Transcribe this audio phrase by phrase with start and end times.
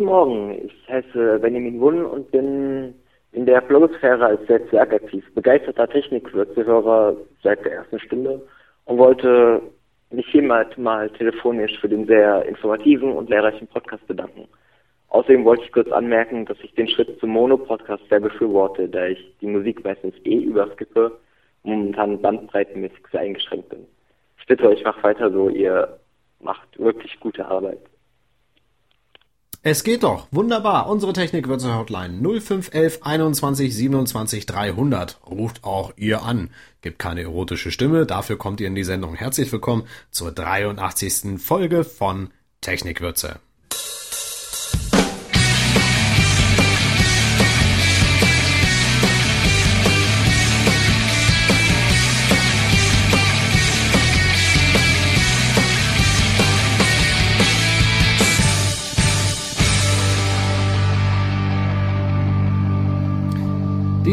[0.00, 2.94] Guten Morgen, ich heiße Benjamin Wunn und bin
[3.32, 8.40] in der Blogosphäre als Netzwerk aktiv, begeisterter Technikwürzehörer seit der ersten Stunde
[8.86, 9.60] und wollte
[10.10, 14.48] mich hiermit mal telefonisch für den sehr informativen und lehrreichen Podcast bedanken.
[15.10, 19.36] Außerdem wollte ich kurz anmerken, dass ich den Schritt zum Mono-Podcast sehr befürworte, da ich
[19.42, 21.12] die Musik meistens eh überskippe
[21.62, 23.86] und momentan bandbreitenmäßig sehr eingeschränkt bin.
[24.38, 25.98] Ich bitte euch, macht weiter so, ihr
[26.40, 27.89] macht wirklich gute Arbeit.
[29.62, 30.26] Es geht doch.
[30.30, 30.88] Wunderbar.
[30.88, 35.20] Unsere Technikwürze Hotline 0511 21 27 300.
[35.26, 36.48] Ruft auch ihr an.
[36.80, 38.06] Gibt keine erotische Stimme.
[38.06, 39.14] Dafür kommt ihr in die Sendung.
[39.14, 41.38] Herzlich willkommen zur 83.
[41.38, 42.30] Folge von
[42.62, 43.38] Technikwürze.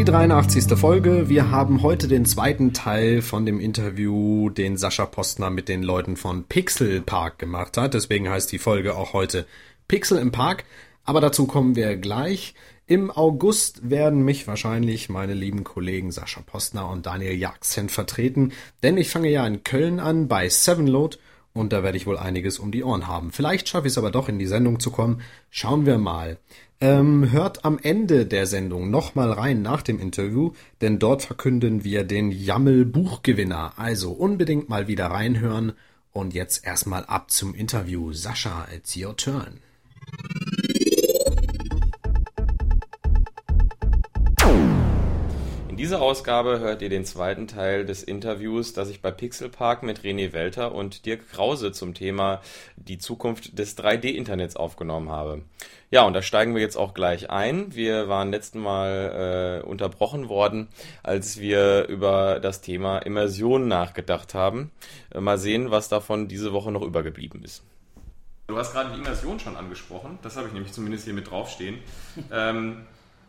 [0.07, 0.77] 83.
[0.77, 1.27] Folge.
[1.27, 6.15] Wir haben heute den zweiten Teil von dem Interview, den Sascha Postner mit den Leuten
[6.15, 7.93] von Pixel Park gemacht hat.
[7.93, 9.45] Deswegen heißt die Folge auch heute
[9.89, 10.63] Pixel im Park.
[11.03, 12.53] Aber dazu kommen wir gleich.
[12.85, 18.95] Im August werden mich wahrscheinlich meine lieben Kollegen Sascha Postner und Daniel Jacksen vertreten, denn
[18.95, 21.17] ich fange ja in Köln an bei Sevenload
[21.51, 23.33] und da werde ich wohl einiges um die Ohren haben.
[23.33, 25.21] Vielleicht schaffe ich es aber doch in die Sendung zu kommen.
[25.49, 26.37] Schauen wir mal.
[26.79, 32.03] Ähm, hört am Ende der Sendung nochmal rein nach dem Interview, denn dort verkünden wir
[32.03, 33.73] den Jammel-Buchgewinner.
[33.77, 35.73] Also unbedingt mal wieder reinhören.
[36.11, 38.11] Und jetzt erstmal ab zum Interview.
[38.13, 39.59] Sascha, it's your turn.
[45.77, 49.99] Dieser Ausgabe hört ihr den zweiten Teil des Interviews, das ich bei Pixel Park mit
[49.99, 52.41] René Welter und Dirk Krause zum Thema
[52.75, 55.43] die Zukunft des 3D-Internets aufgenommen habe.
[55.91, 57.75] Ja, und da steigen wir jetzt auch gleich ein.
[57.75, 60.67] Wir waren letzten Mal äh, unterbrochen worden,
[61.03, 64.71] als wir über das Thema Immersion nachgedacht haben.
[65.13, 67.63] Äh, mal sehen, was davon diese Woche noch übergeblieben ist.
[68.47, 70.17] Du hast gerade die Immersion schon angesprochen.
[70.23, 71.79] Das habe ich nämlich zumindest hier mit draufstehen.
[72.31, 72.87] ähm,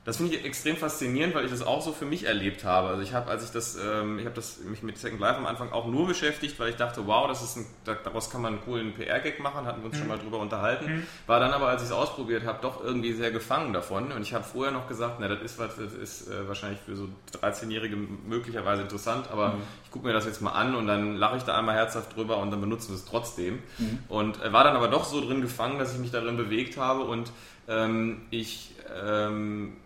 [0.09, 2.89] das finde ich extrem faszinierend, weil ich das auch so für mich erlebt habe.
[2.89, 5.45] Also ich habe, als ich das, ähm, ich habe das mich mit Second Life am
[5.45, 8.63] Anfang auch nur beschäftigt, weil ich dachte, wow, das ist ein, daraus kann man einen
[8.63, 9.99] coolen PR-Gag machen, hatten wir uns mhm.
[9.99, 10.87] schon mal drüber unterhalten.
[10.87, 11.07] Mhm.
[11.27, 14.11] War dann aber, als ich es ausprobiert habe, doch irgendwie sehr gefangen davon.
[14.11, 16.97] Und ich habe vorher noch gesagt, na, das ist was, das ist äh, wahrscheinlich für
[16.97, 17.11] so
[17.43, 19.63] 13-Jährige möglicherweise interessant, aber mhm.
[19.85, 22.39] ich gucke mir das jetzt mal an und dann lache ich da einmal herzhaft drüber
[22.39, 23.59] und dann benutzen wir es trotzdem.
[23.77, 23.99] Mhm.
[24.09, 27.03] Und äh, war dann aber doch so drin gefangen, dass ich mich darin bewegt habe
[27.03, 27.31] und
[27.69, 29.77] ähm, ich ähm,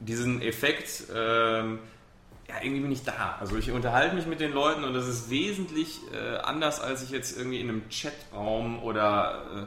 [0.00, 1.78] diesen Effekt, ähm,
[2.48, 3.36] ja, irgendwie bin ich da.
[3.40, 7.10] Also ich unterhalte mich mit den Leuten und das ist wesentlich äh, anders, als ich
[7.10, 9.66] jetzt irgendwie in einem Chatraum oder äh,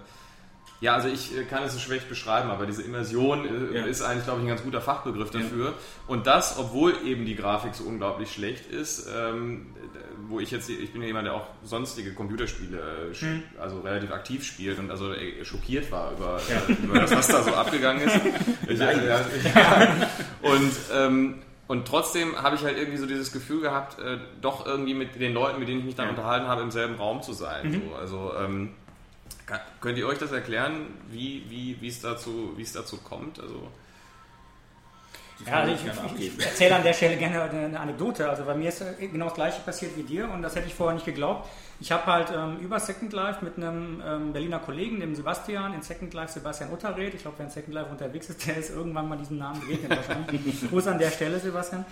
[0.82, 3.86] ja, also ich äh, kann es so schlecht beschreiben, aber diese Immersion äh, ja.
[3.86, 5.68] ist eigentlich, glaube ich, ein ganz guter Fachbegriff dafür.
[5.68, 5.74] Ja.
[6.08, 9.68] Und das, obwohl eben die Grafik so unglaublich schlecht ist, ähm,
[10.28, 13.44] wo ich jetzt, ich bin ja jemand, der auch sonstige Computerspiele hm.
[13.60, 16.74] also relativ aktiv spielt und also schockiert war über, ja.
[16.74, 18.20] über das, was da so abgegangen ist.
[18.68, 19.26] Ich, ja,
[20.42, 21.36] und ähm,
[21.72, 25.34] und trotzdem habe ich halt irgendwie so dieses Gefühl gehabt, äh, doch irgendwie mit den
[25.34, 27.70] Leuten, mit denen ich mich dann unterhalten habe, im selben Raum zu sein.
[27.70, 27.82] Mhm.
[27.90, 27.96] So.
[27.96, 28.72] Also ähm,
[29.80, 33.40] könnt ihr euch das erklären, wie, wie, wie es dazu, wie es dazu kommt?
[33.40, 33.70] Also
[35.48, 38.30] ja, also ich, ich, ich erzähle an der Stelle gerne eine Anekdote.
[38.30, 40.94] Also bei mir ist genau das gleiche passiert wie dir und das hätte ich vorher
[40.94, 41.50] nicht geglaubt.
[41.80, 45.82] Ich habe halt ähm, über Second Life mit einem ähm, Berliner Kollegen, dem Sebastian, in
[45.82, 49.10] Second Life Sebastian Utterred, ich glaube, wer in Second Life unterwegs ist, der ist irgendwann
[49.10, 50.42] mal diesen Namen begegnet wahrscheinlich.
[50.70, 51.86] Gruß an der Stelle, Sebastian.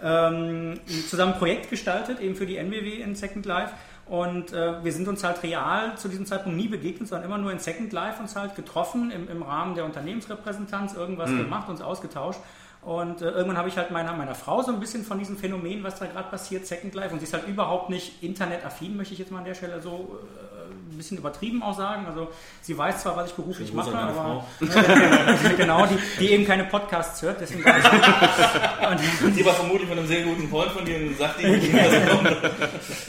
[0.00, 0.78] Ähm,
[1.10, 3.74] zusammen ein Projekt gestaltet, eben für die NBW in Second Life.
[4.06, 7.52] Und äh, wir sind uns halt real zu diesem Zeitpunkt nie begegnet, sondern immer nur
[7.52, 11.44] in Second Life uns halt getroffen, im, im Rahmen der Unternehmensrepräsentanz, irgendwas mhm.
[11.44, 12.40] gemacht, uns ausgetauscht.
[12.82, 15.84] Und äh, irgendwann habe ich halt meiner, meiner Frau so ein bisschen von diesem Phänomen,
[15.84, 19.20] was da gerade passiert, Second Life, und sie ist halt überhaupt nicht internetaffin, möchte ich
[19.20, 20.51] jetzt mal an der Stelle so äh,
[20.92, 22.06] ein bisschen übertrieben auch sagen.
[22.06, 22.28] Also
[22.60, 24.44] sie weiß zwar, was ich beruflich mache, aber
[25.56, 27.66] genau, die, die, eben keine Podcasts hört, deswegen ich,
[29.24, 31.70] und, Die war vermutlich von einem sehr guten Freund von dir und sagt die, die
[31.70, 32.22] Können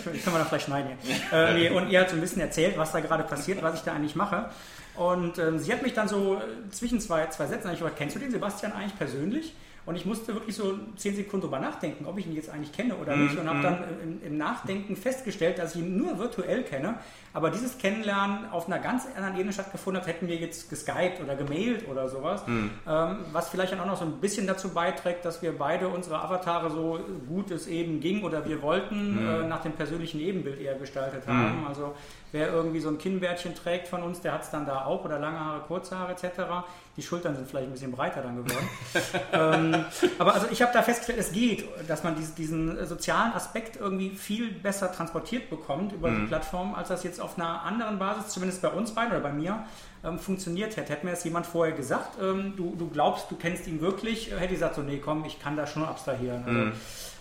[0.03, 0.91] wir dann vielleicht schneiden.
[1.31, 3.81] Äh, nee, und ihr hat so ein bisschen erzählt, was da gerade passiert, was ich
[3.81, 4.49] da eigentlich mache.
[4.95, 6.41] Und ähm, sie hat mich dann so
[6.71, 9.53] zwischen zwei, zwei Sätzen eigentlich gefragt, kennst du den Sebastian eigentlich persönlich?
[9.85, 12.95] Und ich musste wirklich so zehn Sekunden drüber nachdenken, ob ich ihn jetzt eigentlich kenne
[12.95, 13.37] oder nicht.
[13.37, 13.63] Und habe mhm.
[13.63, 16.95] dann im, im, Nachdenken festgestellt, dass ich ihn nur virtuell kenne.
[17.33, 21.35] Aber dieses Kennenlernen auf einer ganz anderen Ebene stattgefunden hat, hätten wir jetzt geskypt oder
[21.35, 22.47] gemailt oder sowas.
[22.47, 22.71] Mhm.
[22.87, 26.21] Ähm, was vielleicht dann auch noch so ein bisschen dazu beiträgt, dass wir beide unsere
[26.21, 29.27] Avatare so gut es eben ging oder wir wollten, mhm.
[29.27, 31.61] äh, nach dem persönlichen Ebenbild eher gestaltet haben.
[31.61, 31.67] Mhm.
[31.67, 31.93] Also
[32.33, 35.19] wer irgendwie so ein Kinnbärtchen trägt von uns, der hat es dann da auch oder
[35.19, 36.65] lange Haare, kurze Haare etc.
[36.97, 38.67] Die Schultern sind vielleicht ein bisschen breiter dann geworden.
[39.31, 39.85] ähm,
[40.17, 44.09] aber also ich habe da festgestellt, es geht, dass man diesen, diesen sozialen Aspekt irgendwie
[44.09, 46.21] viel besser transportiert bekommt über mhm.
[46.21, 49.31] die Plattform, als das jetzt auf einer anderen Basis, zumindest bei uns beiden oder bei
[49.31, 49.65] mir,
[50.03, 50.91] ähm, funktioniert hätte.
[50.91, 54.35] Hätte mir das jemand vorher gesagt, ähm, du, du glaubst, du kennst ihn wirklich, äh,
[54.35, 56.43] hätte ich gesagt, so, nee, komm, ich kann da schon abstrahieren.
[56.45, 56.73] Also, mhm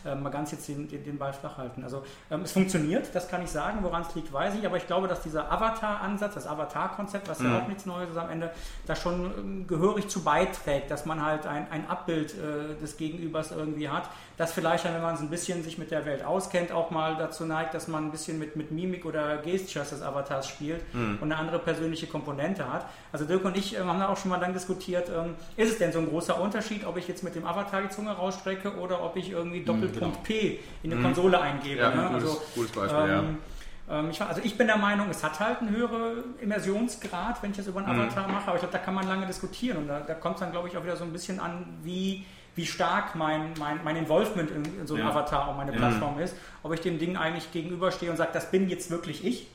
[0.04, 1.84] ähm, mal ganz jetzt den, den, den, Ball flach halten.
[1.84, 4.86] Also ähm, es funktioniert, das kann ich sagen, woran es liegt, weiß ich, aber ich
[4.86, 7.46] glaube, dass dieser Avatar-Ansatz, das Avatar-Konzept, was mhm.
[7.46, 8.50] ja auch nichts Neues ist am Ende,
[8.86, 13.52] da schon ähm, gehörig zu beiträgt, dass man halt ein, ein Abbild äh, des Gegenübers
[13.52, 16.90] irgendwie hat, das vielleicht wenn man es ein bisschen sich mit der Welt auskennt, auch
[16.90, 20.82] mal dazu neigt, dass man ein bisschen mit, mit Mimik oder Gestures des Avatars spielt
[20.94, 21.18] mhm.
[21.20, 22.86] und eine andere persönliche Komponente hat.
[23.12, 25.78] Also Dirk und ich äh, haben da auch schon mal dann diskutiert, ähm, ist es
[25.78, 29.02] denn so ein großer Unterschied, ob ich jetzt mit dem Avatar die Zunge rausstrecke oder
[29.04, 30.12] ob ich irgendwie doppelt genau.
[30.22, 31.04] P in eine mhm.
[31.04, 31.80] Konsole eingebe.
[31.80, 32.08] Ja, ne?
[32.08, 33.24] gutes, also, gutes Beispiel, ähm, ja.
[33.90, 37.56] Ähm, ich, also ich bin der Meinung, es hat halt einen höheren Immersionsgrad, wenn ich
[37.56, 38.02] das über einen mhm.
[38.02, 40.40] Avatar mache, aber ich glaube, da kann man lange diskutieren und da, da kommt es
[40.40, 42.24] dann, glaube ich, auch wieder so ein bisschen an, wie,
[42.54, 45.10] wie stark mein, mein, mein Involvement in, in so einem ja.
[45.10, 46.36] Avatar und meine Plattform ist.
[46.62, 49.48] Ob ich dem Ding eigentlich gegenüberstehe und sage, das bin jetzt wirklich ich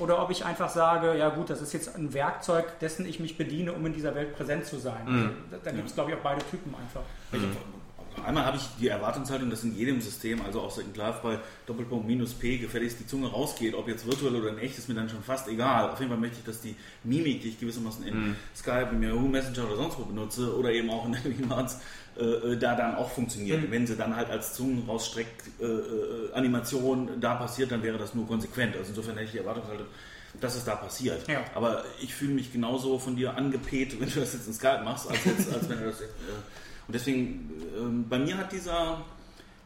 [0.00, 3.36] oder ob ich einfach sage, ja gut, das ist jetzt ein Werkzeug, dessen ich mich
[3.36, 5.04] bediene, um in dieser Welt präsent zu sein.
[5.04, 5.24] Mhm.
[5.24, 7.02] Also, da, da gibt es, glaube ich, auch beide Typen einfach.
[7.32, 7.81] Mhm
[8.24, 12.06] einmal habe ich die Erwartungshaltung, dass in jedem System, also auch Second Life bei Doppelpunkt
[12.06, 15.08] minus P, gefälligst die Zunge rausgeht, ob jetzt virtuell oder in echt, ist mir dann
[15.08, 15.90] schon fast egal.
[15.90, 18.36] Auf jeden Fall möchte ich, dass die Mimik, die ich gewissermaßen in mhm.
[18.54, 21.78] Skype, in Yahoo Messenger oder sonst wo benutze oder eben auch in der Remarks,
[22.14, 23.62] äh, äh, da dann auch funktioniert.
[23.62, 23.70] Mhm.
[23.70, 28.14] Wenn sie dann halt als Zungen rausstreckt äh, äh, Animation da passiert, dann wäre das
[28.14, 28.76] nur konsequent.
[28.76, 29.86] Also insofern hätte ich die Erwartungshaltung,
[30.38, 31.26] dass es da passiert.
[31.26, 31.42] Ja.
[31.54, 35.08] Aber ich fühle mich genauso von dir angepäht, wenn du das jetzt in Skype machst,
[35.08, 36.04] als, jetzt, als wenn du das äh,
[36.92, 38.98] und deswegen, ähm, bei mir hat dieser,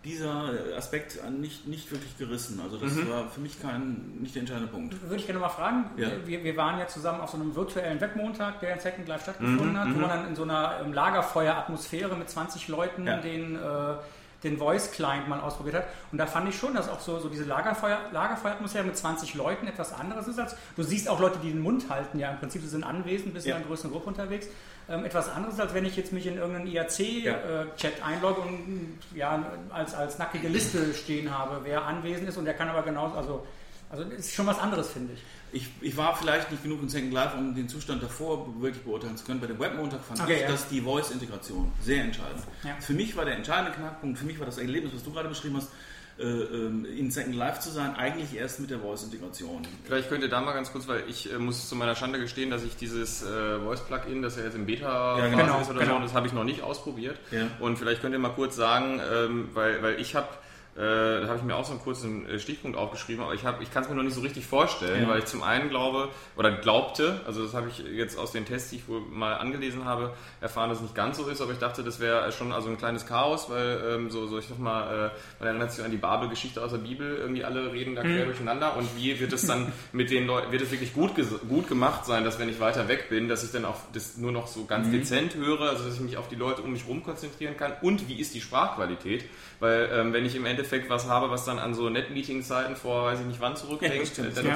[0.05, 2.61] dieser Aspekt nicht, nicht wirklich gerissen.
[2.62, 3.11] Also das mhm.
[3.11, 4.94] war für mich kein, nicht der entscheidende Punkt.
[5.02, 6.08] Würde ich gerne mal fragen, ja.
[6.25, 9.73] wir, wir waren ja zusammen auf so einem virtuellen Webmontag, der in Second Life stattgefunden
[9.73, 9.76] mhm.
[9.76, 10.00] hat, wo mhm.
[10.02, 13.17] man dann in so einer ähm, Lagerfeueratmosphäre mit 20 Leuten ja.
[13.17, 13.56] den...
[13.56, 13.94] Äh,
[14.44, 15.84] den Voice Client mal ausprobiert hat.
[16.12, 19.66] Und da fand ich schon, dass auch so, so diese Lagerfeuer, Lagerfeueratmosphäre mit 20 Leuten
[19.66, 22.62] etwas anderes ist als du siehst auch Leute, die den Mund halten, ja im Prinzip,
[22.62, 23.54] sie sind anwesend, bist ja.
[23.54, 24.48] in einer größeren Gruppe unterwegs
[24.88, 27.34] ähm, etwas anderes, als wenn ich jetzt mich in irgendeinen IAC-Chat ja.
[27.34, 32.54] äh, einlogge und ja, als, als nackige Liste stehen habe, wer anwesend ist und der
[32.54, 33.46] kann aber genauso, also,
[33.90, 35.20] also ist schon was anderes, finde ich.
[35.52, 39.16] Ich, ich, war vielleicht nicht genug in Second Life, um den Zustand davor wirklich beurteilen
[39.16, 39.40] zu können.
[39.40, 40.48] Bei dem Webmontag fand okay, ich, ja.
[40.48, 42.42] dass die Voice-Integration sehr entscheidend.
[42.64, 42.76] Ja.
[42.80, 45.56] Für mich war der entscheidende Knackpunkt, für mich war das Erlebnis, was du gerade beschrieben
[45.56, 45.70] hast,
[46.18, 49.62] äh, ähm, in Second Life zu sein, eigentlich erst mit der Voice-Integration.
[49.84, 52.50] Vielleicht könnt ihr da mal ganz kurz, weil ich äh, muss zu meiner Schande gestehen,
[52.50, 55.96] dass ich dieses äh, Voice-Plugin, das ja jetzt im Beta ja, genau, ist oder genau.
[55.98, 57.18] so, das habe ich noch nicht ausprobiert.
[57.30, 57.48] Ja.
[57.60, 60.28] Und vielleicht könnt ihr mal kurz sagen, ähm, weil, weil ich habe
[60.76, 63.73] äh, da habe ich mir auch so einen kurzen äh, Stichpunkt aufgeschrieben, aber ich, ich
[63.73, 65.08] kann es mir noch nicht so richtig vorstellen, ja.
[65.08, 68.70] weil ich zum einen glaube oder glaubte, also das habe ich jetzt aus den Tests,
[68.70, 70.12] die ich wohl mal angelesen habe,
[70.43, 72.76] erfahren, dass es nicht ganz so ist, aber ich dachte, das wäre schon also ein
[72.76, 75.96] kleines Chaos, weil ähm, so, so ich sag mal, äh, man erinnert sich an die
[75.96, 78.26] Babelgeschichte aus der Bibel, irgendwie alle reden da quer mhm.
[78.26, 81.12] durcheinander und wie wird es dann mit den Leuten, wird es wirklich gut,
[81.49, 84.31] gut gemacht sein, dass wenn ich weiter weg bin, dass ich dann auch das nur
[84.31, 84.93] noch so ganz mhm.
[84.93, 88.11] dezent höre, also dass ich mich auf die Leute um mich herum konzentrieren kann und
[88.11, 89.25] wie ist die Sprachqualität,
[89.58, 93.04] weil ähm, wenn ich im Endeffekt Endeffekt was habe, was dann an so Net-Meeting-Zeiten vor,
[93.04, 94.46] weiß ich nicht wann zurückhängt, ja, dann,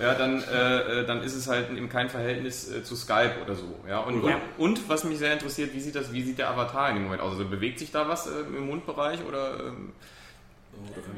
[0.00, 0.14] ja.
[0.14, 3.74] dann, äh, dann ist es halt eben kein Verhältnis äh, zu Skype oder so.
[3.86, 4.00] Ja?
[4.00, 4.36] Und, ja.
[4.56, 7.04] Und, und, was mich sehr interessiert, wie sieht das, wie sieht der Avatar in dem
[7.04, 7.32] Moment aus?
[7.32, 9.60] Also bewegt sich da was äh, im Mundbereich oder?
[9.66, 9.92] Ähm,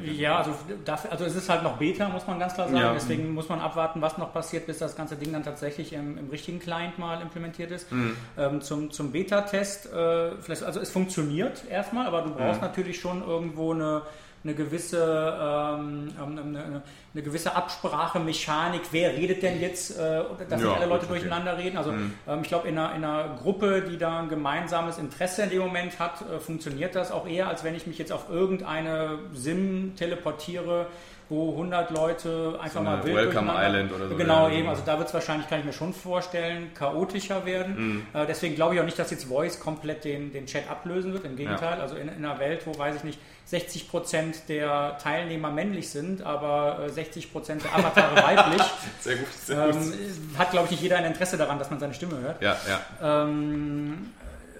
[0.03, 0.51] ja, also,
[0.85, 2.79] dafür, also es ist halt noch Beta, muss man ganz klar sagen.
[2.79, 2.93] Ja.
[2.93, 6.29] Deswegen muss man abwarten, was noch passiert, bis das ganze Ding dann tatsächlich im, im
[6.29, 7.91] richtigen Client mal implementiert ist.
[7.91, 8.15] Mhm.
[8.39, 12.67] Ähm, zum zum Beta-Test, äh, also es funktioniert erstmal, aber du brauchst mhm.
[12.67, 14.01] natürlich schon irgendwo eine
[14.43, 16.81] eine gewisse, ähm, ähm eine,
[17.13, 21.57] eine, gewisse Absprache, Mechanik, wer redet denn jetzt, äh, dass ja, nicht alle Leute durcheinander
[21.57, 21.77] reden.
[21.77, 22.13] Also mhm.
[22.27, 25.59] ähm, ich glaube, in einer, in einer Gruppe, die da ein gemeinsames Interesse in dem
[25.59, 29.95] Moment hat, äh, funktioniert das auch eher, als wenn ich mich jetzt auf irgendeine SIM
[29.95, 30.87] teleportiere,
[31.31, 34.17] wo 100 Leute einfach so mal wild Welcome Island oder so.
[34.17, 34.67] Genau, eben.
[34.67, 37.75] Also da wird es wahrscheinlich, kann ich mir schon vorstellen, chaotischer werden.
[37.77, 38.05] Mhm.
[38.13, 41.23] Äh, deswegen glaube ich auch nicht, dass jetzt Voice komplett den, den Chat ablösen wird.
[41.23, 41.77] Im Gegenteil.
[41.77, 41.81] Ja.
[41.81, 46.21] Also in, in, einer Welt, wo, weiß ich nicht, 60 Prozent der Teilnehmer männlich sind,
[46.21, 48.63] aber 60 äh, Prozent der Avatare weiblich.
[48.99, 49.33] Sehr gut.
[49.33, 49.93] Sehr ähm, gut.
[50.37, 52.41] Hat, glaube ich, nicht jeder ein Interesse daran, dass man seine Stimme hört.
[52.41, 53.23] Ja, ja.
[53.23, 54.11] Ähm,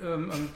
[0.01, 0.49] ähm, ähm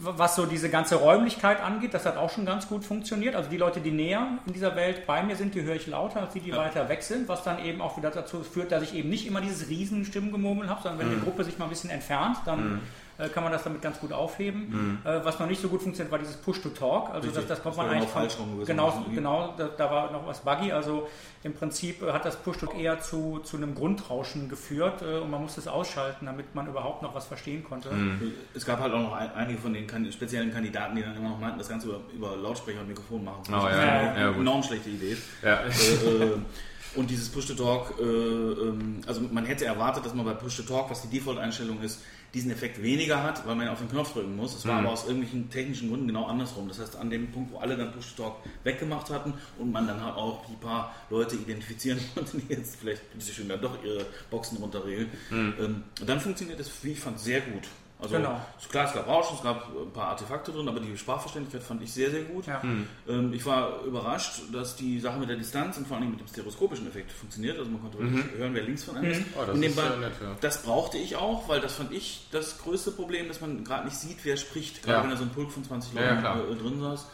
[0.00, 3.34] was so diese ganze Räumlichkeit angeht, das hat auch schon ganz gut funktioniert.
[3.34, 6.20] Also die Leute, die näher in dieser Welt bei mir sind, die höre ich lauter
[6.20, 6.56] als die, die ja.
[6.56, 9.40] weiter weg sind, was dann eben auch wieder dazu führt, dass ich eben nicht immer
[9.40, 11.20] dieses riesen Stimmengemurmel habe, sondern wenn mhm.
[11.20, 12.80] die Gruppe sich mal ein bisschen entfernt, dann mhm
[13.18, 14.68] äh, kann man das damit ganz gut aufheben.
[14.68, 14.98] Mhm.
[15.04, 17.10] Äh, was noch nicht so gut funktioniert, war dieses Push-to-Talk.
[17.10, 20.40] Also das, das kommt man eigentlich falsch von, genau, genau da, da, war noch was
[20.40, 20.72] buggy.
[20.72, 21.08] Also
[21.42, 25.60] im Prinzip äh, hat das Push-to-Talk eher zu, zu einem Grundrauschen geführt und man musste
[25.60, 27.90] es ausschalten, damit man überhaupt noch was verstehen konnte.
[27.90, 28.32] Mhm.
[28.54, 31.30] Es gab halt auch noch ein, einige von den kan speziellen Kandidaten, die dann immer
[31.30, 33.64] noch meinten, das Ganze über, über Lautsprecher und Mikrofon machen zu müssen.
[33.64, 35.16] Oh, ja, ja, ja, eine enorm schlechte Idee.
[35.42, 35.60] Ja.
[36.96, 41.18] Und dieses Push-to-Talk, äh, ähm, also man hätte erwartet, dass man bei Push-to-Talk, was die
[41.18, 42.00] Default-Einstellung ist,
[42.36, 44.54] diesen Effekt weniger hat, weil man auf den Knopf drücken muss.
[44.54, 44.86] Es war mhm.
[44.86, 46.68] aber aus irgendwelchen technischen Gründen genau andersrum.
[46.68, 50.16] Das heißt, an dem Punkt, wo alle dann Push-to-Talk weggemacht hatten und man dann halt
[50.16, 55.08] auch die paar Leute identifizieren konnte, die jetzt vielleicht schön dann doch ihre Boxen runterregeln,
[55.30, 55.54] mhm.
[55.58, 57.68] ähm, dann funktioniert das, wie ich fand, sehr gut.
[57.98, 58.40] Also genau.
[58.70, 61.92] klar, es gab Rauschen, es gab ein paar Artefakte drin, aber die Sprachverständlichkeit fand ich
[61.92, 62.46] sehr, sehr gut.
[62.46, 62.60] Ja.
[62.62, 63.32] Mhm.
[63.32, 66.86] ich war überrascht, dass die Sache mit der Distanz und vor allem mit dem stereoskopischen
[66.88, 67.58] Effekt funktioniert.
[67.58, 68.24] Also man konnte mhm.
[68.36, 69.20] hören, wer links von einem ist.
[69.20, 69.26] Mhm.
[69.34, 70.36] Oh, das, ist nett, ja.
[70.40, 73.96] das brauchte ich auch, weil das fand ich das größte Problem, dass man gerade nicht
[73.96, 75.02] sieht, wer spricht, gerade ja.
[75.02, 77.06] wenn da so ein Pulk von 20 Leuten äh, drin saß.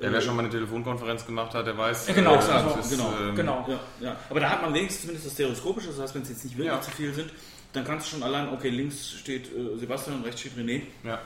[0.00, 2.08] Ja, wer schon mal eine Telefonkonferenz gemacht hat, der weiß.
[2.08, 3.66] Ja, genau, äh, also, ist, genau, ähm, genau.
[3.68, 4.16] Ja, ja.
[4.30, 6.80] Aber da hat man wenigstens zumindest das Stereoskopische, das heißt, wenn es jetzt nicht wirklich
[6.80, 7.30] zu viel sind,
[7.72, 10.82] dann kannst du schon allein, okay, links steht äh, Sebastian und rechts steht René.
[11.04, 11.20] Ja.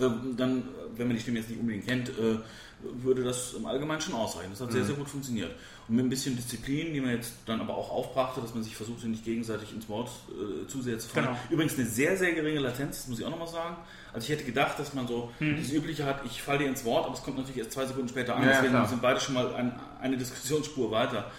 [0.00, 0.64] Äh, dann,
[0.96, 2.38] wenn man die Stimme jetzt nicht unbedingt kennt, äh,
[2.80, 4.50] würde das im Allgemeinen schon ausreichen.
[4.50, 4.74] Das hat mhm.
[4.74, 5.50] sehr, sehr gut funktioniert.
[5.88, 8.76] Und mit ein bisschen Disziplin, die man jetzt dann aber auch aufbrachte, dass man sich
[8.76, 11.26] versucht, nicht gegenseitig ins Wort äh, zu sehr zu fallen.
[11.26, 11.38] Genau.
[11.50, 13.76] Übrigens eine sehr, sehr geringe Latenz, das muss ich auch nochmal sagen.
[14.12, 15.56] Also ich hätte gedacht, dass man so mhm.
[15.56, 18.08] dieses Übliche hat, ich falle dir ins Wort, aber es kommt natürlich erst zwei Sekunden
[18.08, 18.42] später an.
[18.42, 21.30] Ja, deswegen ja, sind beide schon mal ein, eine Diskussionsspur weiter.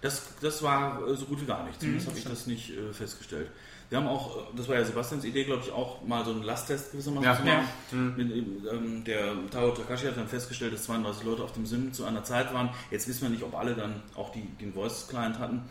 [0.00, 1.80] Das, das war äh, so gut wie gar nichts.
[1.80, 3.50] Zumindest mhm, habe ich das nicht äh, festgestellt.
[3.90, 6.92] Wir haben auch, das war ja Sebastians Idee, glaube ich, auch mal so einen Lasttest
[6.92, 7.36] gewissermaßen ja.
[7.36, 7.68] zu machen.
[7.90, 7.96] Ja.
[7.96, 8.66] Mhm.
[8.70, 12.22] Ähm, der Taro Takashi hat dann festgestellt, dass 32 Leute auf dem Sim zu einer
[12.22, 12.68] Zeit waren.
[12.90, 15.62] Jetzt wissen wir nicht, ob alle dann auch die, den Voice-Client hatten.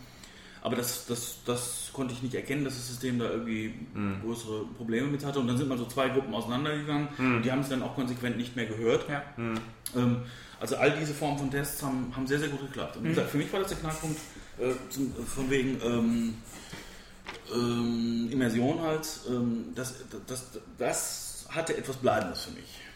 [0.62, 4.20] Aber das, das, das konnte ich nicht erkennen, dass das System da irgendwie mhm.
[4.22, 5.38] größere Probleme mit hatte.
[5.38, 7.36] Und dann sind mal so zwei Gruppen auseinandergegangen mhm.
[7.36, 9.08] und die haben es dann auch konsequent nicht mehr gehört.
[9.08, 9.22] Ja.
[9.36, 9.60] Mhm.
[9.96, 10.16] Ähm,
[10.60, 12.96] also all diese Formen von Tests haben, haben sehr, sehr gut geklappt.
[12.96, 13.14] Und mhm.
[13.14, 14.18] für mich war das der Knackpunkt
[14.58, 16.34] äh, zum, von wegen, ähm,
[17.52, 19.94] ähm, Immersion halt, ähm, das,
[20.26, 20.44] das,
[20.78, 22.87] das hatte etwas Bleibendes für mich.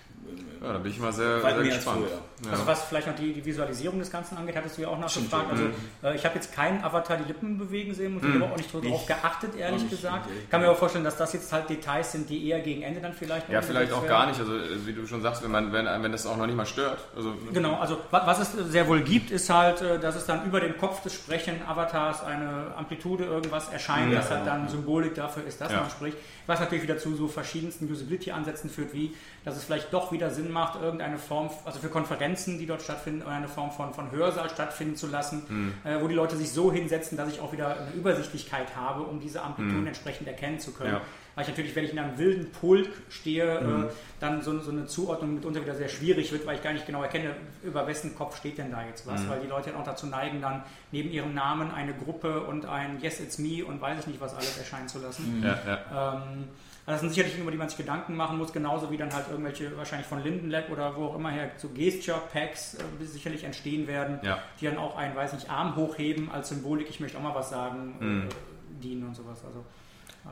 [0.63, 2.07] Ja, da bin ich mal sehr, sehr gespannt.
[2.45, 2.53] Ja.
[2.53, 5.51] Also was vielleicht noch die, die, Visualisierung des Ganzen angeht, hattest du ja auch nachgefragt.
[5.51, 5.65] Also
[6.05, 8.43] äh, ich habe jetzt keinen Avatar die Lippen bewegen sehen und ich mhm.
[8.43, 10.29] habe auch nicht darauf geachtet, ehrlich gesagt.
[10.31, 13.01] Ich kann mir aber vorstellen, dass das jetzt halt Details sind, die eher gegen Ende
[13.01, 14.39] dann vielleicht Ja, vielleicht auch gar nicht.
[14.39, 14.53] Also
[14.87, 17.01] wie du schon sagst, wenn man, wenn, wenn das auch noch nicht mal stört.
[17.17, 20.61] Also, genau, also was es sehr wohl gibt, ist halt, äh, dass es dann über
[20.61, 25.45] dem Kopf des sprechenden Avatars eine Amplitude irgendwas erscheint, ja, das halt dann Symbolik dafür
[25.45, 25.81] ist, dass ja.
[25.81, 26.17] man spricht.
[26.47, 29.13] Was natürlich wieder zu so verschiedensten Usability-Ansätzen führt, wie
[29.45, 33.23] dass es vielleicht doch wieder Sinn macht, irgendeine Form, also für Konferenzen, die dort stattfinden,
[33.23, 35.75] eine Form von, von Hörsaal stattfinden zu lassen, mhm.
[35.85, 39.21] äh, wo die Leute sich so hinsetzen, dass ich auch wieder eine Übersichtlichkeit habe, um
[39.21, 39.89] diese Amplituden mhm.
[39.89, 40.95] entsprechend erkennen zu können.
[40.95, 41.01] Ja.
[41.35, 43.85] Weil ich natürlich, wenn ich in einem wilden Pulk stehe, mhm.
[43.85, 43.89] äh,
[44.21, 47.03] dann so, so, eine Zuordnung mitunter wieder sehr schwierig wird, weil ich gar nicht genau
[47.03, 49.29] erkenne, über wessen Kopf steht denn da jetzt was, mhm.
[49.31, 53.21] weil die Leute auch dazu neigen, dann neben ihrem Namen eine Gruppe und ein Yes,
[53.21, 55.39] it's me und weiß ich nicht was alles erscheinen zu lassen.
[55.39, 55.45] Mhm.
[55.45, 56.15] Ja, ja.
[56.15, 56.49] Ähm,
[56.85, 59.13] also das sind sicherlich Dinge, über die man sich Gedanken machen muss, genauso wie dann
[59.13, 63.45] halt irgendwelche, wahrscheinlich von Linden Lab oder wo auch immer her, so Gesture-Packs äh, sicherlich
[63.45, 64.39] entstehen werden, ja.
[64.61, 67.51] die dann auch einen, weiß nicht, Arm hochheben als Symbolik, ich möchte auch mal was
[67.51, 68.23] sagen, mhm.
[68.23, 69.45] äh, dienen und sowas.
[69.45, 69.65] Also,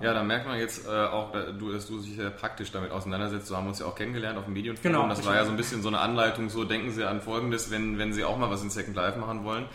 [0.01, 3.49] ja, da merkt man jetzt äh, auch, du, dass du dich sehr praktisch damit auseinandersetzt.
[3.49, 4.93] So haben wir uns ja auch kennengelernt auf dem Medienforum.
[4.93, 7.73] Genau, das war ja so ein bisschen so eine Anleitung, so denken Sie an Folgendes,
[7.73, 9.67] wenn, wenn Sie auch mal was in Second Life machen wollen.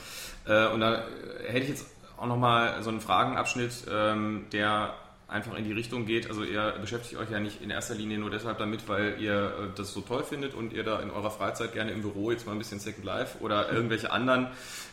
[0.48, 1.04] Äh, und da
[1.48, 4.94] hätte ich jetzt auch nochmal so einen Fragenabschnitt, ähm, der
[5.28, 6.30] einfach in die Richtung geht.
[6.30, 9.68] Also ihr beschäftigt euch ja nicht in erster Linie nur deshalb damit, weil ihr äh,
[9.76, 12.52] das so toll findet und ihr da in eurer Freizeit gerne im Büro jetzt mal
[12.52, 14.48] ein bisschen Second Life oder irgendwelche anderen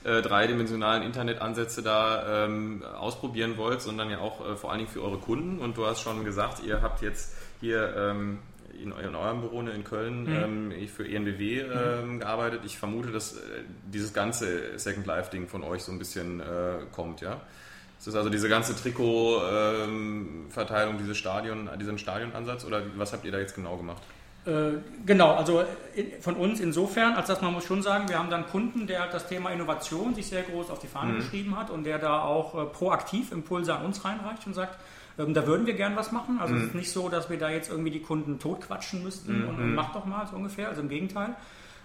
[0.04, 5.02] äh, dreidimensionalen Internetansätze da ähm, ausprobieren wollt, sondern ja auch äh, vor allen Dingen für
[5.02, 5.58] eure Kunden.
[5.58, 8.38] Und du hast schon gesagt, ihr habt jetzt hier ähm,
[8.72, 10.72] in, in, eurem Büro in Köln mhm.
[10.72, 12.20] ähm, für ENBW ähm, mhm.
[12.20, 12.62] gearbeitet.
[12.64, 13.40] Ich vermute, dass äh,
[13.92, 17.42] dieses ganze Second Life-Ding von euch so ein bisschen äh, kommt, ja?
[18.02, 23.30] Ist das also diese ganze Trikotverteilung, ähm, diese Stadion, diesen Stadionansatz oder was habt ihr
[23.30, 24.02] da jetzt genau gemacht?
[24.44, 24.72] Äh,
[25.06, 25.62] genau, also
[26.20, 29.28] von uns insofern, als dass man muss schon sagen, wir haben dann Kunden, der das
[29.28, 31.16] Thema Innovation sich sehr groß auf die Fahne mhm.
[31.18, 34.80] geschrieben hat und der da auch äh, proaktiv Impulse an uns reinreicht und sagt,
[35.16, 36.40] ähm, da würden wir gern was machen.
[36.40, 36.60] Also mhm.
[36.60, 39.48] es ist nicht so, dass wir da jetzt irgendwie die Kunden totquatschen müssten mhm.
[39.48, 41.36] und, und mach doch mal so ungefähr, also im Gegenteil.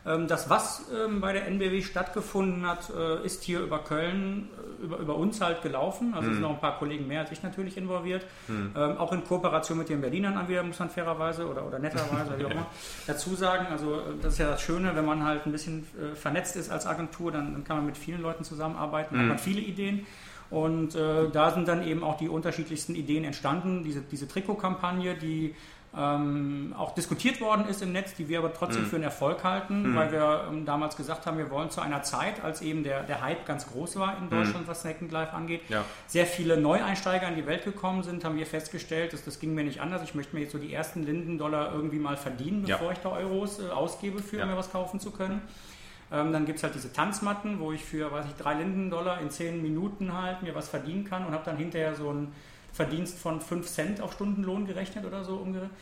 [0.06, 4.50] Ähm, das, was ähm, bei der NBW stattgefunden hat, äh, ist hier über Köln,
[4.80, 6.14] äh, über, über uns halt gelaufen.
[6.14, 6.34] Also mhm.
[6.34, 8.26] sind noch ein paar Kollegen mehr als ich natürlich involviert.
[8.48, 8.76] Mhm.
[8.98, 12.46] Auch in Kooperation mit den Berlinern an wieder, muss man fairerweise oder, oder netterweise, wie
[12.46, 12.68] auch immer,
[13.06, 13.68] dazu sagen.
[13.72, 15.86] Also äh, das ist ja das Schöne, wenn man halt ein bisschen
[16.16, 19.22] vernetzt ist als Agentur, dann, dann kann man mit vielen Leuten zusammenarbeiten, mhm.
[19.22, 20.06] hat man viele Ideen.
[20.50, 23.84] Und äh, da sind dann eben auch die unterschiedlichsten Ideen entstanden.
[23.84, 25.56] Diese, diese Trikotkampagne, die
[25.96, 28.88] ähm, auch diskutiert worden ist im Netz, die wir aber trotzdem mhm.
[28.88, 29.96] für einen Erfolg halten, mhm.
[29.96, 33.22] weil wir ähm, damals gesagt haben, wir wollen zu einer Zeit, als eben der, der
[33.22, 34.30] Hype ganz groß war in mhm.
[34.30, 34.70] Deutschland, mhm.
[34.70, 35.86] was Second Life angeht, ja.
[36.06, 39.64] sehr viele Neueinsteiger in die Welt gekommen sind, haben wir festgestellt, dass das ging mir
[39.64, 40.04] nicht anders.
[40.04, 42.94] Ich möchte mir jetzt so die ersten Linden-Dollar irgendwie mal verdienen, bevor ja.
[42.94, 44.46] ich da Euros äh, ausgebe, für ja.
[44.46, 45.42] mir was kaufen zu können.
[46.12, 49.30] Ähm, dann gibt es halt diese Tanzmatten, wo ich für, weiß ich, drei Linden-Dollar in
[49.30, 52.32] zehn Minuten halt mir was verdienen kann und habe dann hinterher so ein
[52.78, 55.76] Verdienst von 5 Cent auf Stundenlohn gerechnet oder so umgerechnet.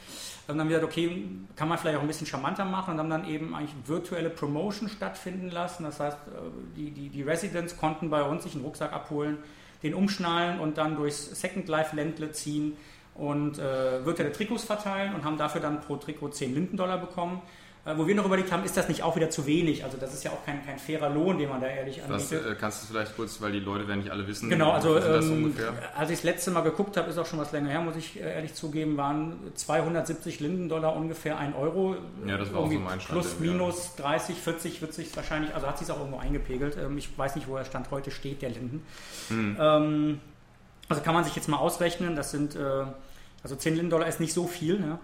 [0.48, 3.28] Und dann gesagt, okay, kann man vielleicht auch ein bisschen charmanter machen und haben dann
[3.28, 5.84] eben eigentlich virtuelle Promotion stattfinden lassen.
[5.84, 6.32] Das heißt, äh,
[6.76, 9.38] die, die, die Residents konnten bei uns sich einen Rucksack abholen,
[9.84, 12.78] den umschnallen und dann durchs Second Life Ländle ziehen
[13.14, 17.42] und äh, virtuelle Trikots verteilen und haben dafür dann pro Trikot 10 Lindendollar bekommen.
[17.86, 19.84] Äh, wo wir noch überlegt haben, ist das nicht auch wieder zu wenig?
[19.84, 22.44] Also das ist ja auch kein, kein fairer Lohn, den man da ehrlich anbietet.
[22.44, 24.98] Was, äh, kannst du vielleicht kurz, weil die Leute werden nicht alle wissen, genau, also,
[24.98, 25.56] ähm,
[25.96, 28.20] als ich das letzte Mal geguckt habe, ist auch schon was länger her, muss ich
[28.20, 31.96] äh, ehrlich zugeben, waren 270 Linden-Dollar ungefähr 1 Euro.
[32.26, 33.22] Ja, das war auch so mein Stand.
[33.22, 34.04] Plus, minus ja.
[34.04, 36.78] 30, 40 wird sich wahrscheinlich, also hat sich auch irgendwo eingepegelt.
[36.78, 38.84] Ähm, ich weiß nicht, wo der Stand heute steht, der Linden.
[39.28, 39.58] Hm.
[39.60, 40.20] Ähm,
[40.90, 42.86] also kann man sich jetzt mal ausrechnen, das sind, äh,
[43.44, 44.98] also 10 Linden-Dollar ist nicht so viel, ne?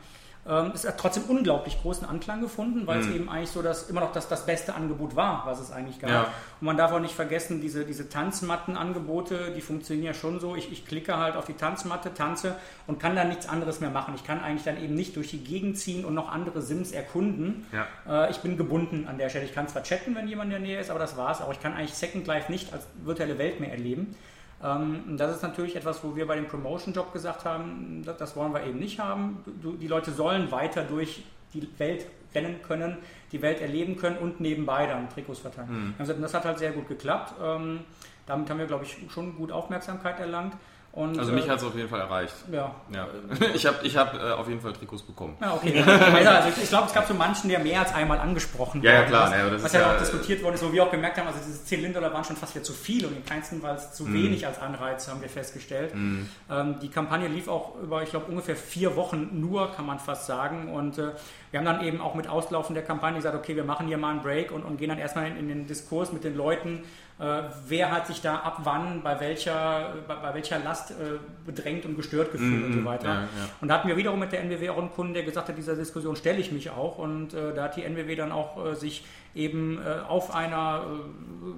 [0.47, 3.09] Ähm, es hat trotzdem unglaublich großen Anklang gefunden, weil mhm.
[3.09, 5.99] es eben eigentlich so das, immer noch das, das beste Angebot war, was es eigentlich
[5.99, 6.09] gab.
[6.09, 6.21] Ja.
[6.59, 10.55] Und man darf auch nicht vergessen, diese, diese Tanzmattenangebote, die funktionieren ja schon so.
[10.55, 12.55] Ich, ich klicke halt auf die Tanzmatte, tanze
[12.87, 14.15] und kann dann nichts anderes mehr machen.
[14.15, 17.67] Ich kann eigentlich dann eben nicht durch die Gegend ziehen und noch andere Sims erkunden.
[17.71, 18.25] Ja.
[18.25, 19.45] Äh, ich bin gebunden an der Stelle.
[19.45, 21.41] Ich kann zwar chatten, wenn jemand in der Nähe ist, aber das war's.
[21.41, 24.15] Aber ich kann eigentlich Second Life nicht als virtuelle Welt mehr erleben.
[24.63, 28.63] Ähm, das ist natürlich etwas, wo wir bei dem Promotion-Job gesagt haben, das wollen wir
[28.63, 29.43] eben nicht haben.
[29.79, 32.97] Die Leute sollen weiter durch die Welt rennen können,
[33.31, 35.95] die Welt erleben können und nebenbei dann Trikots verteilen.
[35.97, 36.21] Mhm.
[36.21, 37.33] Das hat halt sehr gut geklappt.
[37.43, 37.81] Ähm,
[38.25, 40.53] damit haben wir, glaube ich, schon gut Aufmerksamkeit erlangt.
[40.93, 42.33] Und, also mich äh, hat es auf jeden Fall erreicht.
[42.51, 42.75] Ja.
[42.93, 43.07] ja.
[43.53, 45.37] Ich habe ich hab, äh, auf jeden Fall Trikots bekommen.
[45.39, 45.81] Ja, okay.
[45.81, 49.31] also ich, glaube, es gab so manchen, der mehr als einmal angesprochen Ja, ja klar.
[49.31, 51.63] Was, das was ja auch diskutiert worden ist, wo wir auch gemerkt haben, also diese
[51.63, 54.13] 10 Lindollar waren schon fast wieder zu viel und in keinsten Fall zu mm.
[54.13, 55.95] wenig als Anreiz, haben wir festgestellt.
[55.95, 56.23] Mm.
[56.49, 60.25] Ähm, die Kampagne lief auch über, ich glaube, ungefähr vier Wochen nur, kann man fast
[60.25, 60.73] sagen.
[60.73, 61.11] Und äh,
[61.51, 64.11] wir haben dann eben auch mit Auslaufen der Kampagne gesagt, okay, wir machen hier mal
[64.11, 66.83] einen Break und, und gehen dann erstmal in, in den Diskurs mit den Leuten,
[67.21, 71.85] äh, wer hat sich da ab wann bei welcher, bei, bei welcher Last äh, bedrängt
[71.85, 73.07] und gestört gefühlt mm, und so mhm, weiter.
[73.07, 73.27] Ja, ja.
[73.61, 75.75] Und da hatten wir wiederum mit der NWW auch einen Kunden, der gesagt hat, dieser
[75.75, 79.03] Diskussion stelle ich mich auch und äh, da hat die NWW dann auch äh, sich
[79.35, 80.85] eben äh, auf einer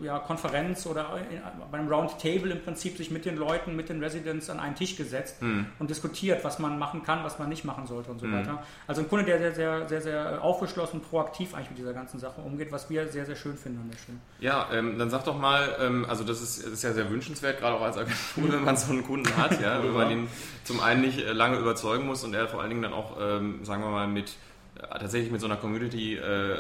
[0.02, 1.40] äh, ja, Konferenz oder in,
[1.72, 4.96] bei einem Roundtable im Prinzip sich mit den Leuten, mit den Residents an einen Tisch
[4.96, 5.62] gesetzt mm.
[5.80, 8.34] und diskutiert, was man machen kann, was man nicht machen sollte und so mm.
[8.34, 8.64] weiter.
[8.88, 12.42] Also ein Kunde, der sehr, sehr, sehr, sehr aufgeschlossen, proaktiv eigentlich mit dieser ganzen Sache
[12.42, 14.18] umgeht, was wir sehr, sehr schön finden an der Stelle.
[14.40, 17.10] Ja, ähm, dann sag doch mal, mal, ähm, also das ist, das ist, ja sehr
[17.10, 20.28] wünschenswert, gerade auch als Agentur, wenn man so einen Kunden hat, ja, wenn man ihn
[20.64, 23.64] zum einen nicht äh, lange überzeugen muss und er vor allen Dingen dann auch, ähm,
[23.64, 24.36] sagen wir mal, mit
[24.76, 26.58] äh, tatsächlich mit so einer Community äh,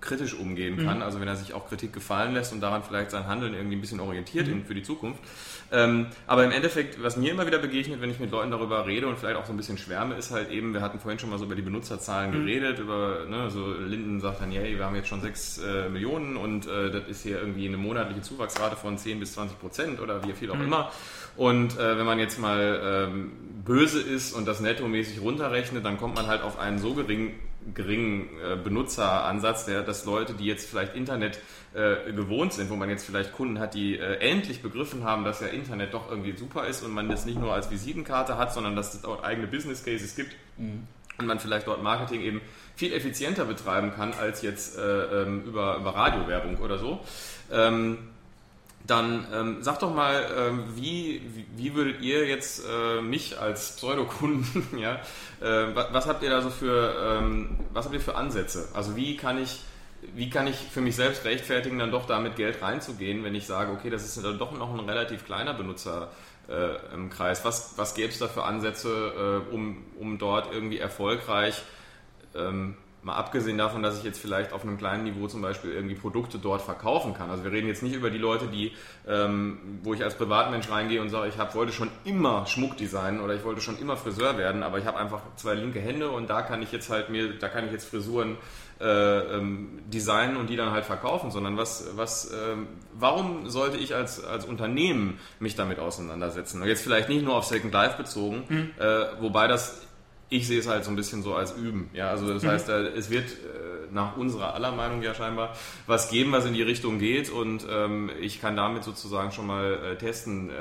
[0.00, 1.02] kritisch umgehen kann, mhm.
[1.02, 3.80] also wenn er sich auch Kritik gefallen lässt und daran vielleicht sein Handeln irgendwie ein
[3.80, 4.64] bisschen orientiert mhm.
[4.64, 5.20] für die Zukunft.
[5.72, 9.08] Ähm, aber im Endeffekt, was mir immer wieder begegnet, wenn ich mit Leuten darüber rede
[9.08, 11.38] und vielleicht auch so ein bisschen schwärme, ist halt eben, wir hatten vorhin schon mal
[11.38, 12.46] so über die Benutzerzahlen mhm.
[12.46, 16.36] geredet, über, ne, so Linden sagt dann, hey, wir haben jetzt schon 6 äh, Millionen
[16.36, 20.24] und äh, das ist hier irgendwie eine monatliche Zuwachsrate von 10 bis 20 Prozent oder
[20.24, 20.64] wie viel auch mhm.
[20.64, 20.92] immer.
[21.36, 23.32] Und äh, wenn man jetzt mal ähm,
[23.64, 27.32] böse ist und das nettomäßig runterrechnet, dann kommt man halt auf einen so geringen
[27.74, 31.40] geringen äh, Benutzeransatz, der, dass Leute, die jetzt vielleicht Internet
[31.74, 35.40] äh, gewohnt sind, wo man jetzt vielleicht Kunden hat, die äh, endlich begriffen haben, dass
[35.40, 38.76] ja Internet doch irgendwie super ist und man das nicht nur als Visitenkarte hat, sondern
[38.76, 40.86] dass es dort eigene Business Cases gibt mhm.
[41.18, 42.40] und man vielleicht dort Marketing eben
[42.76, 47.00] viel effizienter betreiben kann als jetzt äh, ähm, über, über Radiowerbung oder so.
[47.52, 47.98] Ähm,
[48.88, 51.22] dann ähm, sag doch mal, ähm, wie,
[51.56, 54.94] wie, würdet ihr jetzt äh, mich als Pseudokunden, ja,
[55.40, 58.68] äh, was, was, habt ihr da so für, ähm, was habt ihr für Ansätze?
[58.72, 59.60] Also wie kann ich,
[60.14, 63.72] wie kann ich für mich selbst rechtfertigen, dann doch damit Geld reinzugehen, wenn ich sage,
[63.72, 66.10] okay, das ist dann doch noch ein relativ kleiner Benutzer
[66.48, 67.44] äh, im Kreis.
[67.44, 71.62] Was, was gäbe es da für Ansätze, äh, um, um dort irgendwie erfolgreich
[72.34, 75.94] ähm, Mal abgesehen davon, dass ich jetzt vielleicht auf einem kleinen Niveau zum Beispiel irgendwie
[75.94, 77.30] Produkte dort verkaufen kann.
[77.30, 78.72] Also wir reden jetzt nicht über die Leute, die,
[79.06, 83.20] ähm, wo ich als Privatmensch reingehe und sage, ich hab, wollte schon immer Schmuck designen
[83.20, 86.28] oder ich wollte schon immer Friseur werden, aber ich habe einfach zwei linke Hände und
[86.28, 88.36] da kann ich jetzt halt mir, da kann ich jetzt Frisuren
[88.80, 93.94] äh, ähm, designen und die dann halt verkaufen, sondern was, was, ähm, warum sollte ich
[93.94, 96.62] als, als Unternehmen mich damit auseinandersetzen?
[96.62, 98.70] Und jetzt vielleicht nicht nur auf Second Life bezogen, mhm.
[98.78, 99.87] äh, wobei das
[100.30, 101.90] ich sehe es halt so ein bisschen so als Üben.
[101.94, 102.48] Ja, also das mhm.
[102.48, 105.54] heißt, äh, es wird äh, nach unserer aller Meinung ja scheinbar
[105.86, 109.74] was geben, was in die Richtung geht und ähm, ich kann damit sozusagen schon mal
[109.74, 110.52] äh, testen, äh,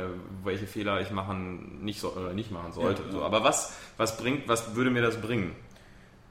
[0.43, 3.01] welche Fehler ich machen nicht so, oder nicht machen sollte.
[3.01, 3.13] Ja, ja.
[3.13, 5.55] So, aber was, was bringt, was würde mir das bringen?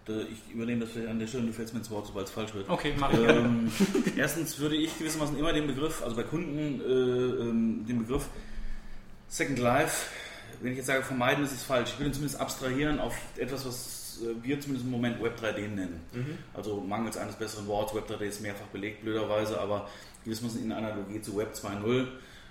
[0.08, 2.54] Ich übernehme das vielleicht an der Stelle, du fällst mir ins Wort, sobald es falsch
[2.54, 2.70] wird.
[2.70, 3.18] Okay, mach ich.
[3.18, 3.72] Ähm,
[4.16, 8.28] erstens würde ich gewissermaßen immer den Begriff, also bei Kunden äh, ähm, den Begriff
[9.28, 10.06] Second Life
[10.60, 11.90] wenn ich jetzt sage, vermeiden ist es falsch.
[11.94, 16.00] Ich würde zumindest abstrahieren auf etwas, was äh, wir zumindest im Moment Web 3D nennen.
[16.12, 16.38] Mhm.
[16.54, 19.88] Also mangels eines besseren Wortes, Web 3D ist mehrfach belegt, blöderweise, aber
[20.24, 22.06] gewissermaßen in Analogie zu Web 2.0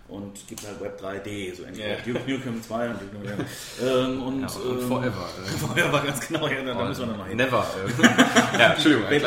[0.07, 1.97] und gibt halt Web 3D, so entweder yeah.
[2.05, 3.45] Duke Nukem 2 und Duke Nukem
[3.81, 5.29] ähm, und, ja, und ähm, Forever.
[5.59, 7.37] Forever, ganz genau, ja, da, da müssen wir noch hin.
[7.37, 7.65] Never.
[8.59, 9.11] ja, Entschuldigung.
[9.11, 9.19] Ja.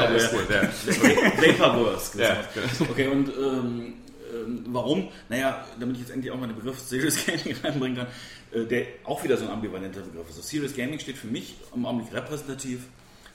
[1.58, 1.98] Vaporware.
[2.16, 2.90] Ja, genau.
[2.90, 3.94] Okay, und ähm,
[4.32, 5.08] ähm, warum?
[5.28, 8.10] Naja, damit ich jetzt endlich auch mal den Begriff Serious Gaming reinbringen kann, äh,
[8.52, 10.36] der auch wieder so ein ambivalenter Begriff ist.
[10.36, 12.84] Also Serious Gaming steht für mich im Augenblick repräsentativ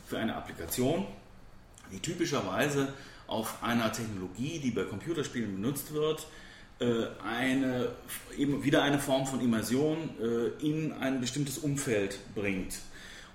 [0.08, 1.06] für eine Applikation,
[1.92, 2.94] die typischerweise
[3.28, 6.28] auf einer Technologie, die bei Computerspielen benutzt wird,
[6.80, 7.90] äh, eine,
[8.38, 12.80] eben wieder eine Form von Immersion äh, in ein bestimmtes Umfeld bringt.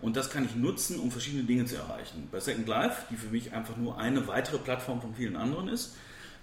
[0.01, 2.29] Und das kann ich nutzen, um verschiedene Dinge zu erreichen.
[2.31, 5.97] Bei Second Life, die für mich einfach nur eine weitere Plattform von vielen anderen ist,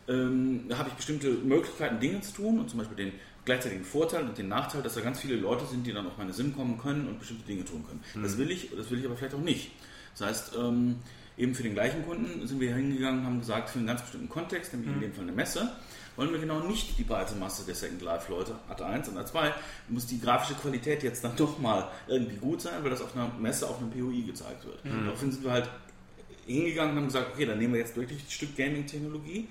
[0.08, 3.13] ähm, habe ich bestimmte Möglichkeiten, Dinge zu tun und zum Beispiel den
[3.45, 6.17] gleichzeitig den Vorteil und den Nachteil, dass da ganz viele Leute sind, die dann auf
[6.17, 8.03] meine SIM kommen können und bestimmte Dinge tun können.
[8.15, 8.23] Mhm.
[8.23, 9.71] Das will ich, das will ich aber vielleicht auch nicht.
[10.17, 10.97] Das heißt, ähm,
[11.38, 14.29] eben für den gleichen Kunden sind wir hingegangen und haben gesagt, für einen ganz bestimmten
[14.29, 14.95] Kontext, nämlich mhm.
[14.95, 15.69] in dem Fall eine Messe,
[16.15, 19.51] wollen wir genau nicht die breite Masse der Second Life Leute, A1 und A2,
[19.89, 23.29] muss die grafische Qualität jetzt dann doch mal irgendwie gut sein, weil das auf einer
[23.39, 24.84] Messe auf einem POI gezeigt wird.
[24.86, 25.05] Mhm.
[25.05, 25.69] Daraufhin sind wir halt
[26.47, 29.47] hingegangen und haben gesagt, okay, dann nehmen wir jetzt wirklich ein Stück Gaming-Technologie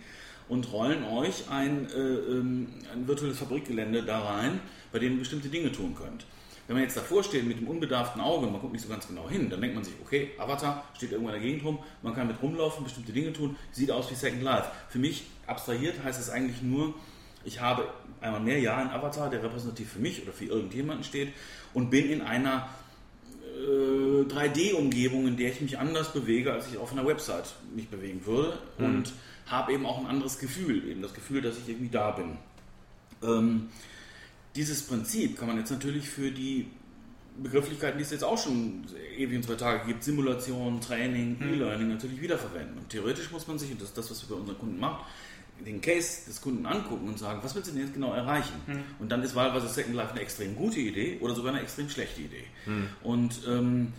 [0.48, 4.60] und rollen euch ein, äh, ähm, ein virtuelles Fabrikgelände da rein,
[4.92, 6.26] bei dem ihr bestimmte Dinge tun könnt.
[6.66, 9.28] Wenn man jetzt davor steht mit dem unbedarften Auge, man guckt nicht so ganz genau
[9.28, 12.26] hin, dann denkt man sich, okay, Avatar steht irgendwo in der Gegend rum, man kann
[12.26, 14.70] mit rumlaufen, bestimmte Dinge tun, sieht aus wie Second Life.
[14.88, 16.94] Für mich, abstrahiert, heißt es eigentlich nur,
[17.44, 17.88] ich habe
[18.22, 21.32] einmal mehr Jahr einen Avatar, der repräsentativ für mich oder für irgendjemanden steht
[21.74, 22.68] und bin in einer
[23.42, 28.24] äh, 3D-Umgebung, in der ich mich anders bewege, als ich auf einer Website mich bewegen
[28.24, 28.58] würde.
[28.78, 28.84] Mhm.
[28.84, 29.12] Und
[29.46, 32.38] habe eben auch ein anderes Gefühl, eben das Gefühl, dass ich irgendwie da bin.
[33.22, 33.68] Ähm,
[34.56, 36.68] dieses Prinzip kann man jetzt natürlich für die
[37.42, 38.84] Begrifflichkeiten, die es jetzt auch schon
[39.16, 41.54] ewig und zwei Tage gibt, Simulation, Training, mhm.
[41.54, 42.78] E-Learning natürlich wiederverwenden.
[42.78, 45.04] Und theoretisch muss man sich, und das ist das, was wir bei unseren Kunden machen,
[45.64, 48.54] den Case des Kunden angucken und sagen, was willst du denn jetzt genau erreichen?
[48.66, 48.82] Mhm.
[48.98, 52.22] Und dann ist wahlweise Second Life eine extrem gute Idee oder sogar eine extrem schlechte
[52.22, 52.44] Idee.
[52.66, 52.88] Mhm.
[53.02, 53.92] Und ähm,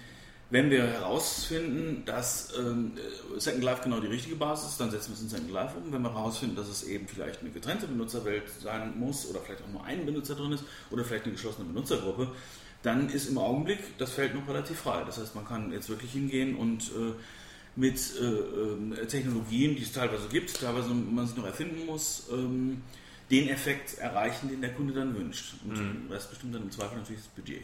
[0.49, 2.93] wenn wir herausfinden, dass ähm,
[3.37, 5.91] Second Life genau die richtige Basis ist, dann setzen wir es in Second Life um.
[5.91, 9.71] Wenn wir herausfinden, dass es eben vielleicht eine getrennte Benutzerwelt sein muss oder vielleicht auch
[9.71, 12.27] nur ein Benutzer drin ist oder vielleicht eine geschlossene Benutzergruppe,
[12.83, 15.03] dann ist im Augenblick das Feld noch relativ frei.
[15.03, 17.13] Das heißt, man kann jetzt wirklich hingehen und äh,
[17.75, 22.83] mit äh, äh, Technologien, die es teilweise gibt, teilweise man sich noch erfinden muss, ähm,
[23.31, 25.55] den Effekt erreichen, den der Kunde dann wünscht.
[25.65, 26.09] Und mhm.
[26.09, 27.63] das bestimmt dann im Zweifel natürlich das Budget.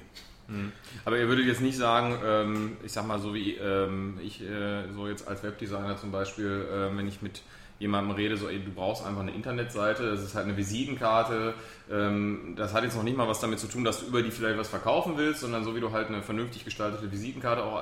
[0.51, 0.71] Mhm.
[1.05, 4.91] Aber ihr würdet jetzt nicht sagen, ähm, ich sag mal so wie ähm, ich äh,
[4.93, 7.41] so jetzt als Webdesigner zum Beispiel, äh, wenn ich mit
[7.79, 11.55] jemandem rede, so ey, du brauchst einfach eine Internetseite, das ist halt eine Visitenkarte,
[11.89, 14.29] ähm, das hat jetzt noch nicht mal was damit zu tun, dass du über die
[14.29, 17.81] vielleicht was verkaufen willst, sondern so wie du halt eine vernünftig gestaltete Visitenkarte auch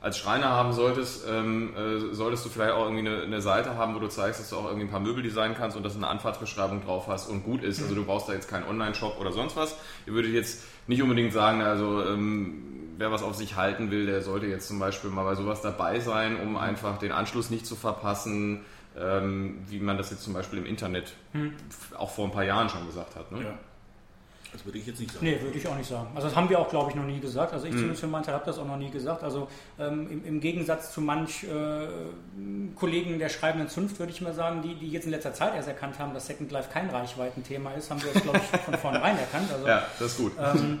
[0.00, 3.94] als Schreiner haben solltest, ähm, äh, solltest du vielleicht auch irgendwie eine, eine, Seite haben,
[3.96, 6.06] wo du zeigst, dass du auch irgendwie ein paar Möbel designen kannst und dass eine
[6.06, 7.82] Anfahrtsbeschreibung drauf hast und gut ist.
[7.82, 9.76] Also du brauchst da jetzt keinen Online-Shop oder sonst was.
[10.06, 12.64] Ihr würdet jetzt nicht unbedingt sagen, also ähm,
[12.96, 16.00] wer was auf sich halten will, der sollte jetzt zum Beispiel mal bei sowas dabei
[16.00, 18.62] sein, um einfach den Anschluss nicht zu verpassen,
[18.98, 21.52] ähm, wie man das jetzt zum Beispiel im Internet hm.
[21.96, 23.30] auch vor ein paar Jahren schon gesagt hat.
[23.30, 23.42] Ne?
[23.44, 23.58] Ja.
[24.52, 25.26] Das würde ich jetzt nicht sagen.
[25.26, 26.08] Nee, würde ich auch nicht sagen.
[26.14, 27.52] Also das haben wir auch, glaube ich, noch nie gesagt.
[27.52, 27.78] Also ich mhm.
[27.78, 29.22] zumindest für meinen Teil habe das auch noch nie gesagt.
[29.22, 31.88] Also ähm, im, im, Gegensatz zu manch äh,
[32.74, 35.68] Kollegen der schreibenden Zunft, würde ich mal sagen, die, die jetzt in letzter Zeit erst
[35.68, 39.18] erkannt haben, dass Second Life kein Reichweitenthema ist, haben wir das, glaube ich, von vornherein
[39.18, 39.52] erkannt.
[39.52, 40.32] Also, ja, das ist gut.
[40.38, 40.80] Ähm,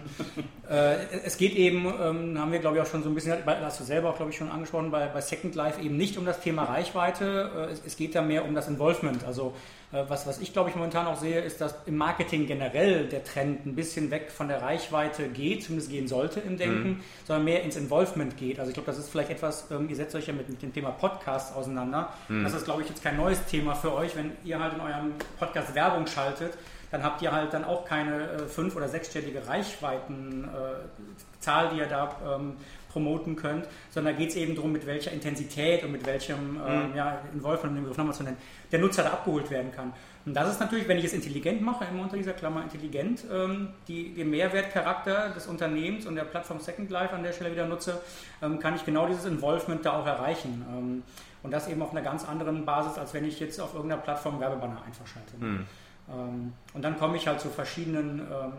[0.68, 3.80] Äh, es geht eben, ähm, haben wir glaube ich auch schon so ein bisschen, hast
[3.80, 6.40] du selber auch glaube ich schon angesprochen, bei, bei Second Life eben nicht um das
[6.40, 9.24] Thema Reichweite, äh, es, es, geht da mehr um das Involvement.
[9.24, 9.54] Also
[9.90, 13.64] was, was ich glaube ich momentan auch sehe, ist, dass im Marketing generell der Trend
[13.64, 17.00] ein bisschen weg von der Reichweite geht, zumindest gehen sollte im Denken, mhm.
[17.26, 18.58] sondern mehr ins Involvement geht.
[18.58, 20.74] Also ich glaube, das ist vielleicht etwas, ähm, ihr setzt euch ja mit, mit dem
[20.74, 22.12] Thema Podcast auseinander.
[22.28, 22.44] Mhm.
[22.44, 25.14] Das ist glaube ich jetzt kein neues Thema für euch, wenn ihr halt in eurem
[25.38, 26.52] Podcast Werbung schaltet
[26.90, 31.86] dann habt ihr halt dann auch keine äh, fünf- oder sechsstellige Reichweitenzahl, äh, die ihr
[31.86, 32.56] da ähm,
[32.88, 36.90] promoten könnt, sondern da geht es eben darum, mit welcher Intensität und mit welchem ähm,
[36.90, 36.96] mhm.
[36.96, 38.38] ja, Involvement, um den Begriff nochmal zu nennen,
[38.72, 39.92] der Nutzer da abgeholt werden kann.
[40.26, 43.68] Und das ist natürlich, wenn ich es intelligent mache, immer unter dieser Klammer intelligent, ähm,
[43.86, 48.00] die, den Mehrwertcharakter des Unternehmens und der Plattform Second Life an der Stelle wieder nutze,
[48.42, 50.64] ähm, kann ich genau dieses Involvement da auch erreichen.
[50.70, 51.02] Ähm,
[51.42, 54.40] und das eben auf einer ganz anderen Basis, als wenn ich jetzt auf irgendeiner Plattform
[54.40, 55.36] Werbebanner einfach schalte.
[55.38, 55.66] Mhm.
[56.10, 58.52] Ähm, und dann komme ich halt zu verschiedenen ähm,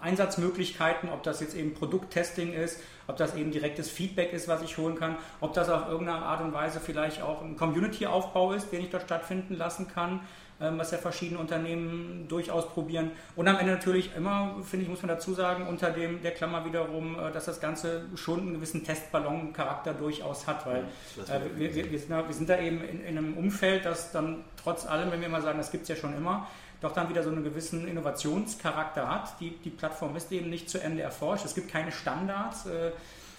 [0.00, 4.78] Einsatzmöglichkeiten, ob das jetzt eben Produkttesting ist, ob das eben direktes Feedback ist, was ich
[4.78, 8.82] holen kann, ob das auf irgendeine Art und Weise vielleicht auch ein Community-Aufbau ist, den
[8.82, 10.20] ich dort stattfinden lassen kann,
[10.60, 13.10] ähm, was ja verschiedene Unternehmen durchaus probieren.
[13.34, 16.64] Und am Ende natürlich immer, finde ich, muss man dazu sagen, unter dem, der Klammer
[16.64, 20.84] wiederum, äh, dass das Ganze schon einen gewissen Testballon-Charakter durchaus hat, weil
[21.28, 24.12] äh, wir, wir, wir, sind da, wir, sind da, eben in, in, einem Umfeld, das
[24.12, 26.46] dann trotz allem, wenn wir mal sagen, das gibt es ja schon immer,
[26.84, 29.40] doch dann wieder so einen gewissen Innovationscharakter hat.
[29.40, 31.44] Die, die Plattform ist eben nicht zu Ende erforscht.
[31.44, 32.92] Es gibt keine Standards, äh,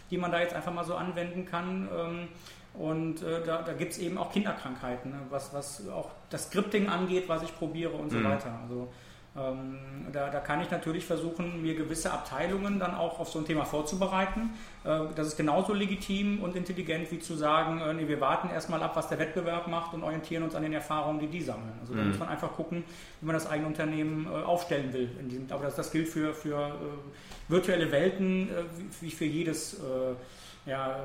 [0.10, 1.88] die man da jetzt einfach mal so anwenden kann.
[1.96, 2.28] Ähm,
[2.74, 5.20] und äh, da, da gibt es eben auch Kinderkrankheiten, ne?
[5.30, 8.26] was, was auch das Scripting angeht, was ich probiere und so mhm.
[8.26, 8.60] weiter.
[8.64, 8.92] Also
[9.36, 13.66] da, da, kann ich natürlich versuchen, mir gewisse Abteilungen dann auch auf so ein Thema
[13.66, 14.52] vorzubereiten.
[14.86, 18.82] Äh, das ist genauso legitim und intelligent wie zu sagen, äh, nee, wir warten erstmal
[18.82, 21.74] ab, was der Wettbewerb macht und orientieren uns an den Erfahrungen, die die sammeln.
[21.82, 21.98] Also mhm.
[21.98, 22.86] da muss man einfach gucken,
[23.20, 25.10] wie man das eigene Unternehmen äh, aufstellen will.
[25.30, 28.64] Diesem, aber das, das gilt für, für äh, virtuelle Welten äh,
[29.02, 30.98] wie für jedes äh, ja,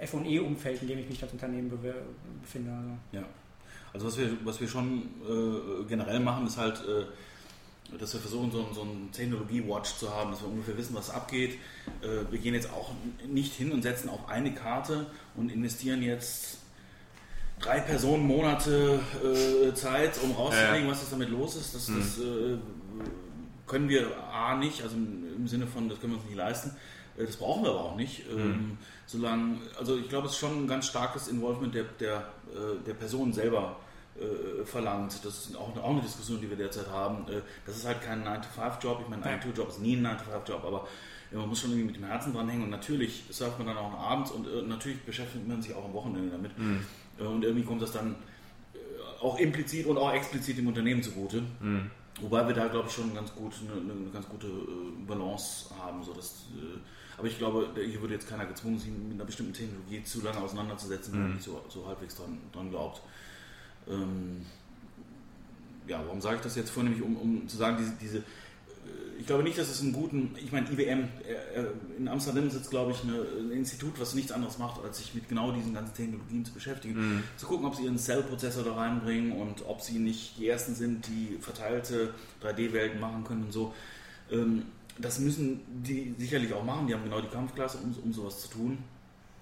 [0.00, 1.70] FE-Umfeld, in dem ich mich als Unternehmen
[2.42, 2.72] befinde.
[2.72, 2.90] Also.
[3.12, 3.22] Ja.
[3.94, 5.08] Also was wir, was wir schon
[5.88, 6.84] generell machen, ist halt
[7.98, 11.58] dass wir versuchen, so, so einen Technologie-Watch zu haben, dass wir ungefähr wissen, was abgeht.
[12.02, 12.90] Äh, wir gehen jetzt auch
[13.28, 16.58] nicht hin und setzen auf eine Karte und investieren jetzt
[17.60, 20.90] drei Personen Monate äh, Zeit, um rauszukriegen, ja.
[20.90, 21.74] was damit los ist.
[21.74, 21.98] Das, mhm.
[21.98, 22.58] das äh,
[23.66, 26.72] können wir A nicht, also im Sinne von, das können wir uns nicht leisten.
[27.16, 28.30] Das brauchen wir aber auch nicht.
[28.30, 28.76] Mhm.
[29.06, 32.28] Solange, also ich glaube, es ist schon ein ganz starkes Involvement der, der,
[32.86, 33.76] der Person selber
[34.20, 35.24] äh, verlangt.
[35.24, 37.28] Das ist auch, auch, eine Diskussion, die wir derzeit haben.
[37.28, 39.00] Äh, das ist halt kein 9-to-5-Job.
[39.02, 40.86] Ich meine, ein 9-to-Job ist nie ein 9-to-5-Job, aber
[41.32, 43.92] man muss schon irgendwie mit dem Herzen dran hängen und natürlich surft man dann auch
[43.92, 46.56] abends und äh, natürlich beschäftigt man sich auch am Wochenende damit.
[46.58, 46.80] Mhm.
[47.18, 48.16] Und irgendwie kommt das dann
[49.20, 51.42] auch implizit und auch explizit dem Unternehmen zugute.
[51.60, 51.90] Mhm.
[52.20, 54.48] Wobei wir da, glaube ich, schon ganz gut, eine, eine ganz gute
[55.06, 56.02] Balance haben.
[56.02, 56.46] So dass,
[57.18, 60.38] aber ich glaube, hier würde jetzt keiner gezwungen, sich mit einer bestimmten Technologie zu lange
[60.38, 61.36] auseinanderzusetzen, wenn man mhm.
[61.36, 63.02] nicht so, so halbwegs dran, dran glaubt.
[63.88, 64.44] Ähm,
[65.86, 66.82] ja, warum sage ich das jetzt vor?
[66.82, 68.22] Nämlich um, um zu sagen, diese, diese, äh,
[69.20, 71.66] ich glaube nicht, dass es einen guten, ich meine, IBM, äh, äh,
[71.98, 75.52] in Amsterdam sitzt, glaube ich, ein Institut, was nichts anderes macht, als sich mit genau
[75.52, 76.94] diesen ganzen Technologien zu beschäftigen.
[76.94, 77.22] Mhm.
[77.36, 81.06] Zu gucken, ob sie ihren Cell-Prozessor da reinbringen und ob sie nicht die Ersten sind,
[81.06, 83.74] die verteilte 3D-Welten machen können und so.
[84.30, 84.62] Ähm,
[84.98, 88.48] das müssen die sicherlich auch machen, die haben genau die Kampfklasse, um, um sowas zu
[88.48, 88.78] tun.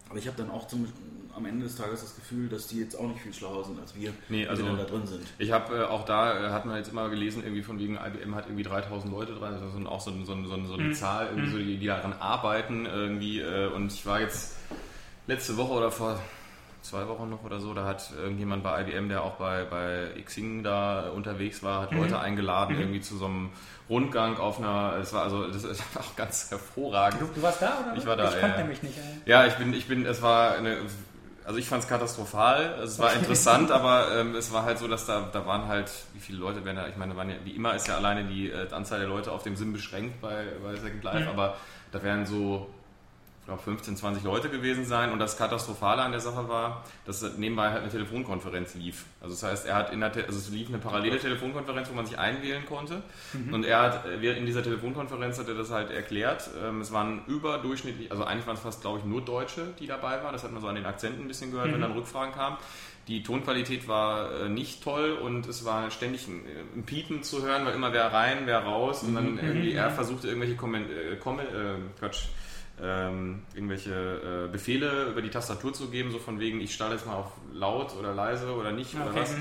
[0.09, 0.87] Aber ich habe dann auch zum,
[1.37, 3.94] am Ende des Tages das Gefühl, dass die jetzt auch nicht viel schlauer sind als
[3.94, 5.23] wir, nee, also, die da drin sind.
[5.38, 8.35] Ich habe äh, auch da, äh, hat man jetzt immer gelesen, irgendwie von wegen IBM
[8.35, 10.94] hat irgendwie 3000 Leute dran, also auch so, so, so, so eine mhm.
[10.94, 13.40] Zahl, irgendwie so, die, die daran arbeiten irgendwie.
[13.40, 14.57] Äh, und ich war jetzt
[15.27, 16.20] letzte Woche oder vor
[16.83, 20.62] zwei Wochen noch oder so, da hat irgendjemand bei IBM, der auch bei, bei Xing
[20.62, 22.01] da unterwegs war, hat mhm.
[22.01, 22.83] Leute eingeladen, mhm.
[22.83, 23.51] irgendwie zu so einem
[23.88, 27.23] Rundgang auf einer, es war also, das ist auch ganz hervorragend.
[27.23, 27.97] Du, du warst da oder?
[27.97, 28.94] Ich war da, Ich konnte nämlich nicht.
[29.27, 30.77] Ja, ich bin, ich bin, es war eine,
[31.45, 35.05] also ich fand es katastrophal, es war interessant, aber ähm, es war halt so, dass
[35.07, 37.75] da, da waren halt, wie viele Leute werden da, ich meine, waren ja, wie immer
[37.75, 41.05] ist ja alleine die äh, Anzahl der Leute auf dem Sim beschränkt bei, bei Second
[41.05, 41.29] Life, mhm.
[41.29, 41.57] aber
[41.93, 42.74] da wären so
[43.45, 47.21] ich glaube 15, 20 Leute gewesen sein und das Katastrophale an der Sache war, dass
[47.37, 49.05] nebenbei halt eine Telefonkonferenz lief.
[49.21, 52.07] Also das heißt, er hat in der, also es lief eine parallele Telefonkonferenz, wo man
[52.07, 53.03] sich einwählen konnte
[53.35, 53.53] mhm.
[53.53, 56.49] und er hat, in dieser Telefonkonferenz hat er das halt erklärt.
[56.65, 60.23] Ähm, es waren überdurchschnittlich, also eigentlich waren es fast, glaube ich, nur Deutsche, die dabei
[60.23, 60.33] waren.
[60.33, 61.75] Das hat man so an den Akzenten ein bisschen gehört, mhm.
[61.75, 62.57] wenn dann Rückfragen kamen.
[63.09, 66.41] Die Tonqualität war äh, nicht toll und es war ständig ein,
[66.75, 69.41] ein, Piepen zu hören, weil immer wer rein, wer raus und dann mhm.
[69.41, 72.29] irgendwie er versuchte irgendwelche Komment äh, Comment, äh, Quatsch,
[72.83, 77.07] ähm, irgendwelche äh, Befehle über die Tastatur zu geben, so von wegen, ich starte jetzt
[77.07, 79.09] mal auf laut oder leise oder nicht okay.
[79.09, 79.35] oder was.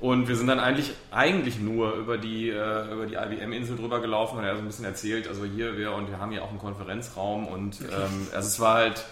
[0.00, 4.38] Und wir sind dann eigentlich, eigentlich nur über die, äh, über die IBM-Insel drüber gelaufen
[4.38, 6.50] und er hat so ein bisschen erzählt, also hier, wir, und wir haben hier auch
[6.50, 9.04] einen Konferenzraum und ähm, also es war halt,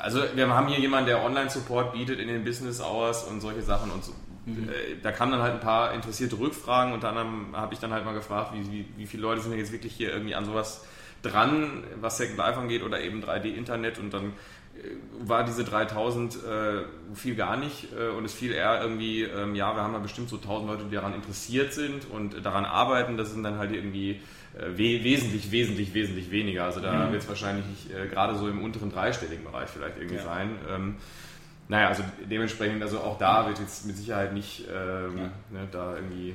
[0.00, 3.90] also wir haben hier jemanden, der Online-Support bietet in den Business Hours und solche Sachen
[3.92, 4.12] und so.
[4.46, 4.68] Mhm.
[4.68, 7.16] Äh, da kamen dann halt ein paar interessierte Rückfragen und dann
[7.52, 9.94] habe ich dann halt mal gefragt, wie, wie, wie viele Leute sind denn jetzt wirklich
[9.94, 10.84] hier irgendwie an sowas
[11.30, 14.32] dran, was Second Life angeht oder eben 3D-Internet und dann
[15.20, 16.38] war diese 3000 äh,
[17.14, 20.28] viel gar nicht äh, und es fiel eher irgendwie, ähm, ja, wir haben ja bestimmt
[20.28, 23.16] so 1000 Leute, die daran interessiert sind und daran arbeiten.
[23.16, 24.20] Das sind dann halt irgendwie
[24.56, 26.64] äh, we wesentlich, wesentlich, wesentlich weniger.
[26.64, 27.12] Also da mhm.
[27.12, 30.24] wird es wahrscheinlich äh, gerade so im unteren dreistelligen Bereich vielleicht irgendwie ja.
[30.24, 30.50] sein.
[30.68, 30.96] Ähm,
[31.68, 35.24] naja, also dementsprechend, also auch da wird jetzt mit Sicherheit nicht ähm, ja.
[35.50, 36.34] ne, da irgendwie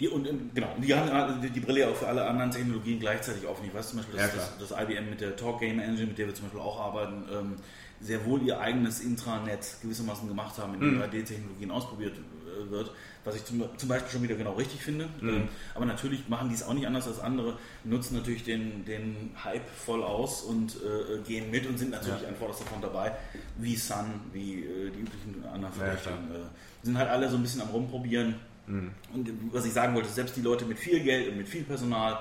[0.00, 3.66] die, und, genau, die haben die, die Brille auch für alle anderen Technologien gleichzeitig offen.
[3.66, 6.18] Ich weiß zum Beispiel, dass ja, das, das, IBM mit der Talk Game Engine, mit
[6.18, 7.56] der wir zum Beispiel auch arbeiten, ähm,
[8.00, 11.02] sehr wohl ihr eigenes Intranet gewissermaßen gemacht haben, in mhm.
[11.02, 12.92] 3D-Technologien ausprobiert äh, wird,
[13.24, 15.10] was ich zum, zum, Beispiel schon wieder genau richtig finde.
[15.20, 15.28] Mhm.
[15.28, 19.32] Ähm, aber natürlich machen die es auch nicht anders als andere, nutzen natürlich den, den
[19.44, 22.28] Hype voll aus und äh, gehen mit und sind natürlich ja.
[22.28, 23.12] an vorderster Front dabei,
[23.58, 26.30] wie Sun, wie äh, die üblichen anderen Verdächtigen.
[26.32, 26.42] Ja, äh,
[26.82, 28.36] sind halt alle so ein bisschen am Rumprobieren
[28.66, 28.90] Mhm.
[29.12, 32.18] Und was ich sagen wollte, selbst die Leute mit viel Geld und mit viel Personal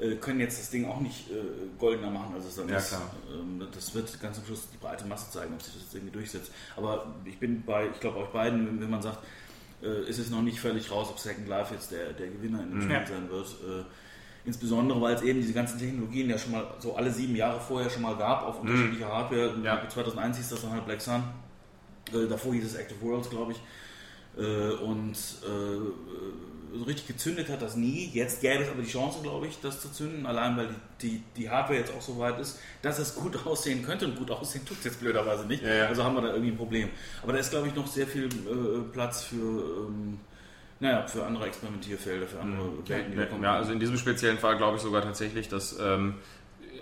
[0.00, 1.34] äh, können jetzt das Ding auch nicht äh,
[1.78, 2.96] goldener machen, als es dann ja, ist.
[3.32, 6.52] Ähm, das wird ganz am Schluss die breite Masse zeigen, ob sich das irgendwie durchsetzt.
[6.76, 9.18] Aber ich bin bei, ich glaube, euch beiden, wenn man sagt,
[9.82, 12.70] äh, ist es noch nicht völlig raus, ob Second Life jetzt der, der Gewinner in
[12.70, 12.82] dem mhm.
[12.82, 13.46] Spiel sein wird.
[13.46, 13.84] Äh,
[14.44, 17.90] insbesondere, weil es eben diese ganzen Technologien ja schon mal so alle sieben Jahre vorher
[17.90, 18.70] schon mal gab auf mhm.
[18.70, 19.12] unterschiedlicher mhm.
[19.12, 19.54] Hardware.
[19.62, 19.88] Ja.
[19.88, 21.22] 2001 hieß das dann halt Black Sun.
[22.12, 23.60] Äh, davor hieß es Active Worlds, glaube ich.
[24.38, 28.10] Äh, und äh, so richtig gezündet hat das nie.
[28.12, 30.68] Jetzt gäbe es aber die Chance, glaube ich, das zu zünden, allein weil
[31.00, 34.16] die, die, die, Hardware jetzt auch so weit ist, dass es gut aussehen könnte und
[34.16, 35.62] gut aussehen tut es jetzt blöderweise nicht.
[35.62, 35.86] Ja, ja.
[35.86, 36.90] Also haben wir da irgendwie ein Problem.
[37.22, 39.86] Aber da ist, glaube ich, noch sehr viel äh, Platz für.
[39.88, 40.20] Ähm,
[40.80, 42.88] naja, für andere Experimentierfelder, für andere mhm.
[42.88, 43.42] Welten, die ja, kommen.
[43.42, 46.14] Ja, also in diesem speziellen Fall glaube ich sogar tatsächlich, dass ähm,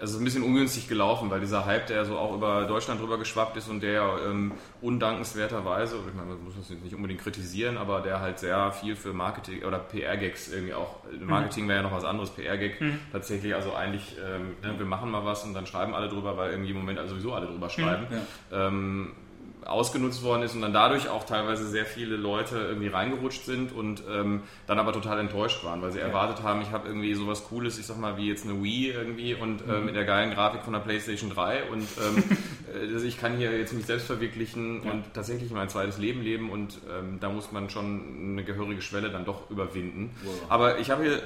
[0.01, 3.57] also ein bisschen ungünstig gelaufen, weil dieser Hype, der so auch über Deutschland drüber geschwappt
[3.57, 8.21] ist und der ähm, undankenswerterweise, ich meine, man muss das nicht unbedingt kritisieren, aber der
[8.21, 11.27] halt sehr viel für Marketing oder PR-Gags irgendwie auch, mhm.
[11.27, 11.69] Marketing mhm.
[11.69, 12.99] wäre ja noch was anderes, PR-Gag mhm.
[13.13, 16.51] tatsächlich, also eigentlich, ähm, ne, wir machen mal was und dann schreiben alle drüber, weil
[16.51, 18.07] irgendwie im Moment also sowieso alle drüber schreiben.
[18.11, 18.17] Mhm.
[18.51, 18.69] Ja.
[18.69, 19.13] Ähm,
[19.67, 24.03] ausgenutzt worden ist und dann dadurch auch teilweise sehr viele Leute irgendwie reingerutscht sind und
[24.09, 26.07] ähm, dann aber total enttäuscht waren, weil sie ja.
[26.07, 29.35] erwartet haben, ich habe irgendwie sowas Cooles, ich sag mal, wie jetzt eine Wii irgendwie
[29.35, 29.87] und äh, mhm.
[29.87, 32.25] mit der geilen Grafik von der PlayStation 3 und ähm,
[32.97, 34.93] äh, ich kann hier jetzt mich selbst verwirklichen ja.
[34.93, 39.11] und tatsächlich mein zweites Leben leben und ähm, da muss man schon eine gehörige Schwelle
[39.11, 40.15] dann doch überwinden.
[40.25, 40.35] Wow.
[40.49, 41.23] Aber ich habe hier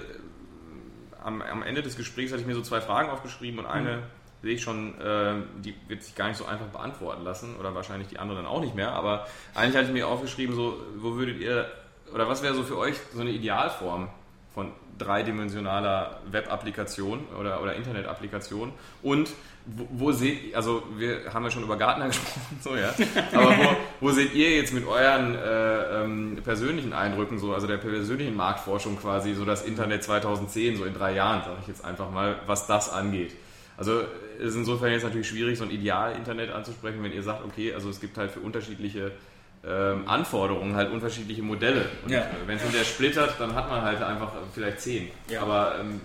[1.23, 4.03] am, am, Ende des Gesprächs hatte ich mir so zwei Fragen aufgeschrieben und eine mhm
[4.43, 8.09] sehe ich schon, äh, die wird sich gar nicht so einfach beantworten lassen oder wahrscheinlich
[8.09, 8.93] die andere dann auch nicht mehr.
[8.93, 11.71] Aber eigentlich hatte ich mir aufgeschrieben, so, wo würdet ihr,
[12.13, 14.09] oder was wäre so für euch so eine Idealform
[14.55, 18.73] von dreidimensionaler Web-Applikation oder, oder Internet-Applikation
[19.03, 19.31] und
[19.67, 22.93] wo, wo, seht also wir haben ja schon über Gartner gesprochen, so ja,
[23.33, 27.77] aber wo, wo seht ihr jetzt mit euren äh, ähm, persönlichen Eindrücken, so, also der
[27.77, 32.11] persönlichen Marktforschung quasi, so das Internet 2010, so in drei Jahren, sage ich jetzt einfach
[32.11, 33.37] mal, was das angeht?
[33.77, 34.03] Also
[34.41, 38.01] ist insofern jetzt natürlich schwierig, so ein Ideal-Internet anzusprechen, wenn ihr sagt, okay, also es
[38.01, 39.13] gibt halt für unterschiedliche
[39.67, 41.87] ähm, Anforderungen halt unterschiedliche Modelle.
[42.05, 42.27] Und ja.
[42.47, 45.11] wenn es der splittert, dann hat man halt einfach vielleicht zehn.
[45.29, 45.43] Ja.
[45.43, 46.01] Aber ähm,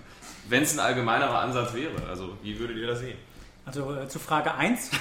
[0.49, 3.17] wenn es ein allgemeinerer Ansatz wäre, also wie würdet ihr das sehen?
[3.65, 4.91] Also äh, zu Frage 1.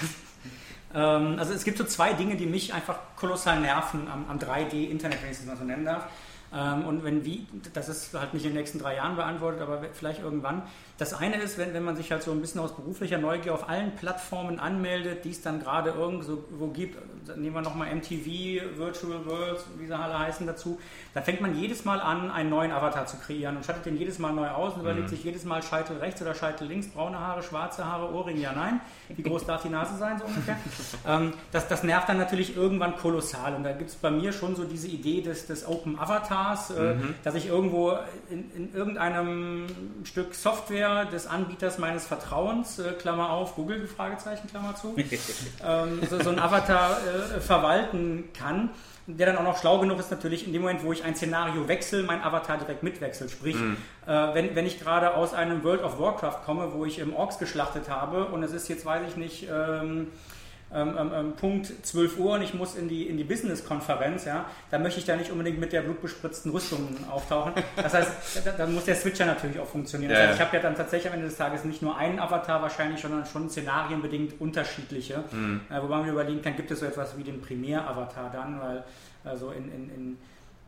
[0.95, 5.23] ähm, also es gibt so zwei Dinge, die mich einfach kolossal nerven am, am 3D-Internet,
[5.23, 6.07] wenn ich es mal so nennen darf.
[6.55, 9.83] Ähm, und wenn wie, das ist halt nicht in den nächsten drei Jahren beantwortet, aber
[9.93, 10.63] vielleicht irgendwann.
[10.99, 13.69] Das eine ist, wenn, wenn man sich halt so ein bisschen aus beruflicher Neugier auf
[13.69, 16.97] allen Plattformen anmeldet, die es dann gerade irgendwo gibt,
[17.37, 20.79] nehmen wir nochmal MTV, Virtual Worlds, wie sie alle heißen dazu,
[21.13, 24.21] da fängt man jedes Mal an, einen neuen Avatar zu kreieren und schaltet den jedes
[24.21, 24.89] Mal neu aus und mhm.
[24.89, 28.53] überlegt sich jedes Mal Scheitel rechts oder Scheitel links, braune Haare, schwarze Haare, Ohrring, ja,
[28.53, 28.81] nein.
[29.09, 30.57] Wie groß darf die Nase sein, so ungefähr?
[31.09, 34.55] ähm, das, das nervt dann natürlich irgendwann kolossal und da gibt es bei mir schon
[34.55, 37.15] so diese Idee des, des Open Avatars, äh, mhm.
[37.23, 37.93] dass ich irgendwo
[38.31, 39.67] in, in irgendeinem
[40.05, 44.97] Stück Software des Anbieters meines Vertrauens, äh, Klammer auf, Google, Fragezeichen, Klammer zu,
[45.67, 46.99] ähm, so, so ein Avatar
[47.37, 48.71] äh, verwalten kann
[49.07, 51.69] der dann auch noch schlau genug ist, natürlich in dem Moment, wo ich ein Szenario
[51.69, 53.31] wechsle, mein Avatar direkt mitwechselt.
[53.31, 53.77] Sprich, mhm.
[54.07, 57.39] äh, wenn, wenn ich gerade aus einem World of Warcraft komme, wo ich im Orks
[57.39, 60.09] geschlachtet habe und es ist jetzt, weiß ich nicht, ähm,
[60.73, 64.47] ähm, ähm, ähm, Punkt 12 Uhr und ich muss in die, in die Business-Konferenz, ja,
[64.71, 67.53] dann möchte ich da nicht unbedingt mit der blutbespritzten Rüstung auftauchen.
[67.77, 68.11] Das heißt,
[68.59, 70.13] dann muss der Switcher natürlich auch funktionieren.
[70.13, 72.63] Das heißt, ich habe ja dann tatsächlich am Ende des Tages nicht nur einen Avatar
[72.63, 75.25] wahrscheinlich, sondern schon szenarienbedingt unterschiedliche.
[75.31, 75.61] Mhm.
[75.71, 78.85] Äh, wobei man überlegen kann, gibt es so etwas wie den Primär-Avatar dann, weil
[79.25, 80.19] also in, in, in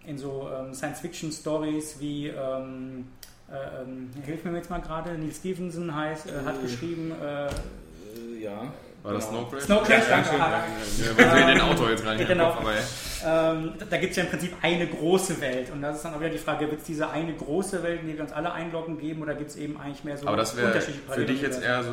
[0.07, 3.09] in so ähm, Science-Fiction-Stories wie, ähm,
[3.51, 7.49] äh, ähm, hilf mir jetzt mal gerade, Neil Stevenson heißt, äh, hat geschrieben, äh,
[8.43, 8.73] ja.
[9.07, 9.63] War das Snow Crash?
[9.63, 10.31] Snow Crash, ja, danke.
[11.27, 12.51] ja, ja, den Autor jetzt nicht Genau.
[12.51, 13.53] Kopf, aber ja.
[13.53, 15.71] Ähm, da gibt es ja im Prinzip eine große Welt.
[15.73, 18.09] Und das ist dann auch wieder die Frage, wird es diese eine große Welt, in
[18.09, 20.57] die wir uns alle einloggen, geben oder gibt es eben eigentlich mehr so Aber das
[20.57, 21.91] wäre unterschiedliche für dich jetzt eher so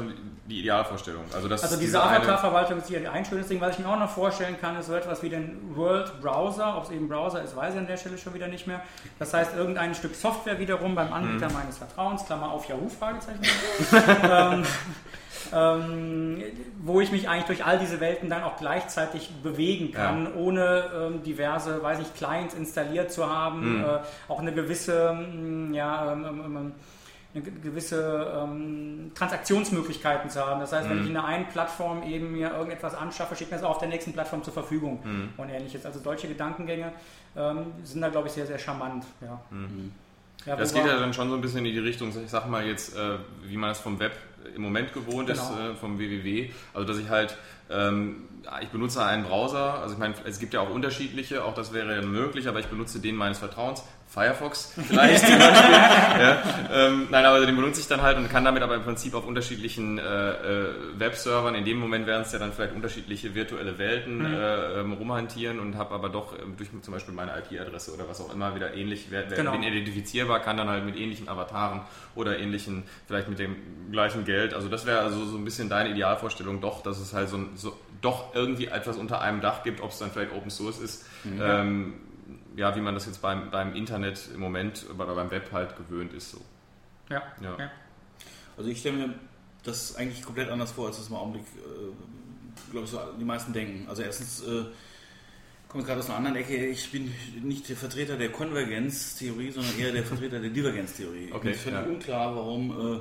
[0.49, 1.23] die Idealvorstellung.
[1.33, 3.61] Also, das Also diese diese Avatar-Verwaltung ist sicherlich ein schönes Ding.
[3.61, 6.75] Was ich mir auch noch vorstellen kann, ist so etwas wie den World Browser.
[6.77, 8.81] Ob es eben Browser ist, weiß ich an der Stelle schon wieder nicht mehr.
[9.19, 11.53] Das heißt, irgendein Stück Software wiederum beim Anbieter Mhm.
[11.53, 13.39] meines Vertrauens, Klammer auf Yahoo, Fragezeichen,
[14.29, 14.63] ähm,
[15.53, 16.41] ähm,
[16.83, 21.23] wo ich mich eigentlich durch all diese Welten dann auch gleichzeitig bewegen kann, ohne ähm,
[21.23, 23.83] diverse, weiß ich, Clients installiert zu haben, Mhm.
[23.83, 23.87] äh,
[24.27, 26.71] auch eine gewisse, ähm, ja, ähm, ähm, ähm,
[27.35, 30.59] eine ge- gewisse ähm, Transaktionsmöglichkeiten zu haben.
[30.59, 33.65] Das heißt, wenn ich in der einen Plattform eben mir irgendetwas anschaffe, schickt mir das
[33.65, 34.99] auch auf der nächsten Plattform zur Verfügung
[35.37, 35.83] und ähnliches.
[35.85, 36.91] Also solche Gedankengänge
[37.35, 39.03] ähm, sind da, glaube ich, sehr, sehr charmant.
[39.21, 39.39] Ja.
[40.45, 42.65] Ja, Das geht ja dann schon so ein bisschen in die Richtung, ich sag mal
[42.65, 44.11] jetzt, äh, wie man das vom Web
[44.55, 45.71] im Moment gewohnt ist, Genau.
[45.71, 46.49] äh, vom WWW.
[46.73, 47.37] Also dass ich halt,
[47.69, 48.23] ähm,
[48.61, 51.95] ich benutze einen Browser, also ich meine, es gibt ja auch unterschiedliche, auch das wäre
[51.95, 53.83] ja möglich, aber ich benutze den meines Vertrauens,
[54.13, 55.71] Firefox vielleicht zum Beispiel.
[55.73, 56.37] ja,
[56.71, 59.25] ähm, nein, aber den benutze ich dann halt und kann damit aber im Prinzip auf
[59.25, 60.65] unterschiedlichen äh, äh,
[60.99, 64.25] Webservern, in dem Moment wären es ja dann vielleicht unterschiedliche virtuelle Welten Mhm.
[64.35, 68.21] äh, ähm, rumhantieren und habe aber doch ähm, durch zum Beispiel meine IP-Adresse oder was
[68.21, 69.51] auch immer wieder ähnlich, wer, wer, Genau.
[69.53, 71.81] bin identifizierbar, kann dann halt mit ähnlichen Avataren
[72.13, 73.55] oder ähnlichen, vielleicht mit dem
[73.91, 74.53] gleichen Geld.
[74.53, 77.75] Also das wäre also so ein bisschen deine Idealvorstellung doch, dass es halt so, so
[78.01, 81.05] doch irgendwie etwas unter einem Dach gibt, ob es dann vielleicht Open Source ist.
[81.41, 81.93] Ähm,
[82.55, 86.13] ja, wie man das jetzt beim, beim Internet im Moment oder beim Web halt gewöhnt
[86.13, 86.31] ist.
[86.31, 86.41] So.
[87.09, 87.21] ja.
[87.41, 87.57] Ja.
[87.57, 87.71] Ja.
[88.57, 89.13] Also ich stelle mir
[89.63, 93.51] das eigentlich komplett anders vor, als das im Augenblick, äh, glaube ich, so die meisten
[93.53, 93.87] denken.
[93.89, 94.65] Also erstens äh,
[95.67, 96.55] komme ich gerade aus einer anderen Ecke.
[96.67, 101.31] Ich bin nicht der Vertreter der Konvergenztheorie, sondern eher der Vertreter der Divergenztheorie.
[101.33, 101.85] Okay, ist völlig ja.
[101.85, 102.99] unklar, warum äh,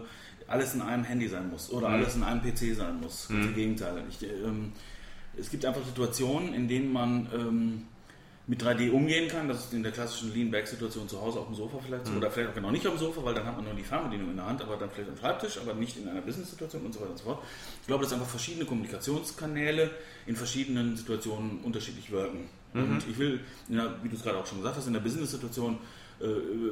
[0.51, 1.95] alles in einem Handy sein muss oder Mhm.
[1.95, 3.29] alles in einem PC sein muss.
[3.29, 4.03] Ganz Im Gegenteil.
[4.09, 4.73] Ich, ähm,
[5.37, 7.87] es gibt einfach Situationen, in denen man ähm,
[8.47, 9.49] mit 3D umgehen kann.
[9.49, 12.51] Das ist in der klassischen Lean-Back-Situation zu Hause auf dem Sofa vielleicht so, oder vielleicht
[12.51, 14.47] auch genau nicht auf dem Sofa, weil dann hat man nur die Fernbedienung in der
[14.47, 17.19] Hand, aber dann vielleicht am Schreibtisch, aber nicht in einer Business-Situation und so weiter und
[17.19, 17.43] so fort.
[17.81, 19.91] Ich glaube, dass einfach verschiedene Kommunikationskanäle
[20.27, 22.49] in verschiedenen Situationen unterschiedlich wirken.
[22.75, 25.79] Und ich will, ja, wie du es gerade auch schon gesagt hast, in der Business-Situation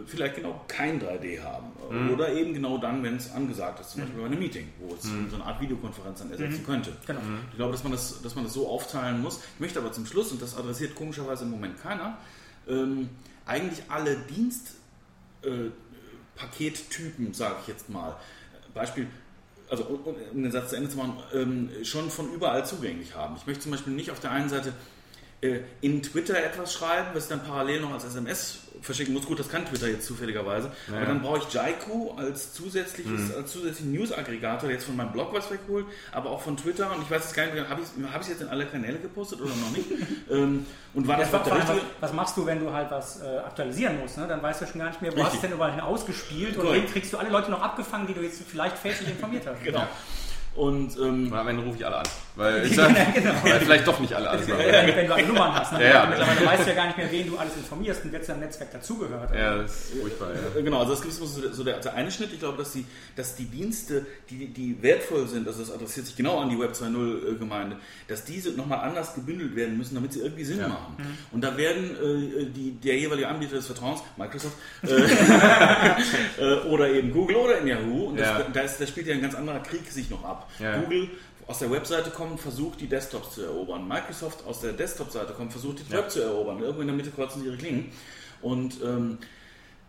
[0.07, 1.73] vielleicht genau kein 3D haben.
[2.13, 5.03] Oder eben genau dann, wenn es angesagt ist, zum Beispiel bei einem Meeting, wo es
[5.03, 6.93] so eine Art Videokonferenz dann ersetzen könnte.
[7.07, 7.21] Genau.
[7.51, 9.41] Ich glaube, dass man, das, dass man das so aufteilen muss.
[9.55, 12.19] Ich möchte aber zum Schluss, und das adressiert komischerweise im Moment keiner,
[12.69, 13.09] ähm,
[13.45, 14.19] eigentlich alle
[15.43, 18.17] Dienstpakettypen, sage ich jetzt mal,
[18.73, 19.09] Beispiel,
[19.69, 23.35] also um, den Satz zu Ende zu machen, ähm, schon von überall zugänglich haben.
[23.37, 24.73] Ich möchte zum Beispiel nicht auf der einen Seite äh,
[25.81, 29.27] in Twitter etwas schreiben, was ich dann parallel noch als SMS verschicken muss.
[29.27, 30.71] Gut, das kann Twitter jetzt zufälligerweise.
[30.89, 35.33] Aber dann brauche ich Jaiku als zusätzliches, als zusätzlichen News-Aggregator, der jetzt von meinem Blog
[35.33, 36.91] was wegholt, aber auch von Twitter.
[36.95, 38.99] Und ich weiß jetzt gar nicht, mehr, habe ich es hab jetzt in alle Kanäle
[38.99, 39.87] gepostet oder noch nicht?
[40.31, 42.91] ähm, und war das Ja, der vor allem, was, was machst du, wenn du halt
[42.91, 44.19] was äh, aktualisieren musst?
[44.19, 44.27] Ne?
[44.27, 45.35] Dann weißt du schon gar nicht mehr, wo Richtig.
[45.35, 48.15] hast du denn überall hin ausgespielt und wen kriegst du alle Leute noch abgefangen, die
[48.15, 49.61] du jetzt vielleicht fälschlich informiert hast.
[49.71, 49.87] Genau.
[50.57, 52.07] Und ähm, Und am Ende rufe ich alle an.
[52.37, 52.93] Weil, ich sag,
[53.45, 54.61] weil vielleicht doch nicht alle alles machen.
[54.67, 55.73] Wenn, wenn du alle Nummern hast.
[55.73, 55.85] Ne?
[55.85, 56.07] Ja, ja.
[56.07, 58.41] Mittlerweile weißt du ja gar nicht mehr, wen du alles informierst und wer zu deinem
[58.41, 59.35] Netzwerk dazugehört.
[59.35, 60.59] Ja, das ist furchtbar, ja.
[60.59, 62.33] Äh, Genau, also das ist so der, so der, der eine Schnitt.
[62.33, 62.85] Ich glaube, dass die,
[63.17, 66.73] dass die Dienste, die, die wertvoll sind, also das adressiert sich genau an die Web
[66.73, 67.77] 2.0 Gemeinde,
[68.09, 70.69] dass diese nochmal anders gebündelt werden müssen, damit sie irgendwie Sinn Ja.
[70.69, 70.97] machen.
[71.31, 74.89] Und da werden äh, die, der jeweilige Anbieter des Vertrauens, Microsoft, äh,
[76.39, 78.47] äh, oder eben Google oder in Yahoo, und das, Ja.
[78.53, 80.40] da, ist, da spielt ja ein ganz anderer Krieg sich noch ab.
[80.59, 80.81] Ja.
[80.81, 81.09] Google
[81.47, 83.87] aus der Webseite kommt, versucht die Desktops zu erobern.
[83.89, 85.99] Microsoft aus der Desktop-Seite kommt, versucht die Ja.
[85.99, 86.61] Web zu erobern.
[86.61, 87.91] Irgendwo in der Mitte kreuzen ihre Klingen.
[88.43, 89.19] Und ähm,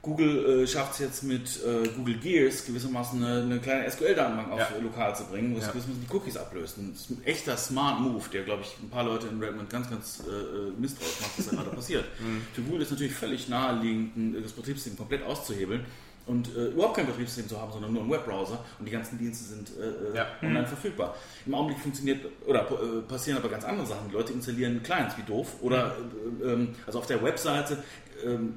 [0.01, 4.59] Google äh, schafft es jetzt mit äh, Google Gears gewissermaßen eine, eine kleine SQL-Datenbank auf
[4.59, 4.69] Ja.
[4.75, 5.71] äh, lokal zu bringen, was Ja.
[5.73, 6.79] gewissermaßen die Cookies ablöst.
[6.79, 9.69] Und das ist ein echter Smart Move, der, glaube ich, ein paar Leute in Redmond
[9.69, 12.05] ganz, ganz äh, misstrauisch macht, was da gerade passiert.
[12.19, 12.41] Mhm.
[12.53, 15.85] Für Google ist natürlich völlig naheliegend, das Betriebssystem komplett auszuhebeln
[16.27, 19.43] und äh, überhaupt kein Betriebssystem zu haben, sondern nur einen Webbrowser und die ganzen Dienste
[19.45, 20.27] sind äh, äh, Ja.
[20.41, 21.15] online verfügbar.
[21.45, 24.09] Im Augenblick funktioniert oder äh, passieren aber ganz andere Sachen.
[24.09, 25.95] Die Leute installieren Clients wie doof oder
[26.43, 27.77] äh, ähm, also auf der Webseite
[28.25, 28.55] ähm,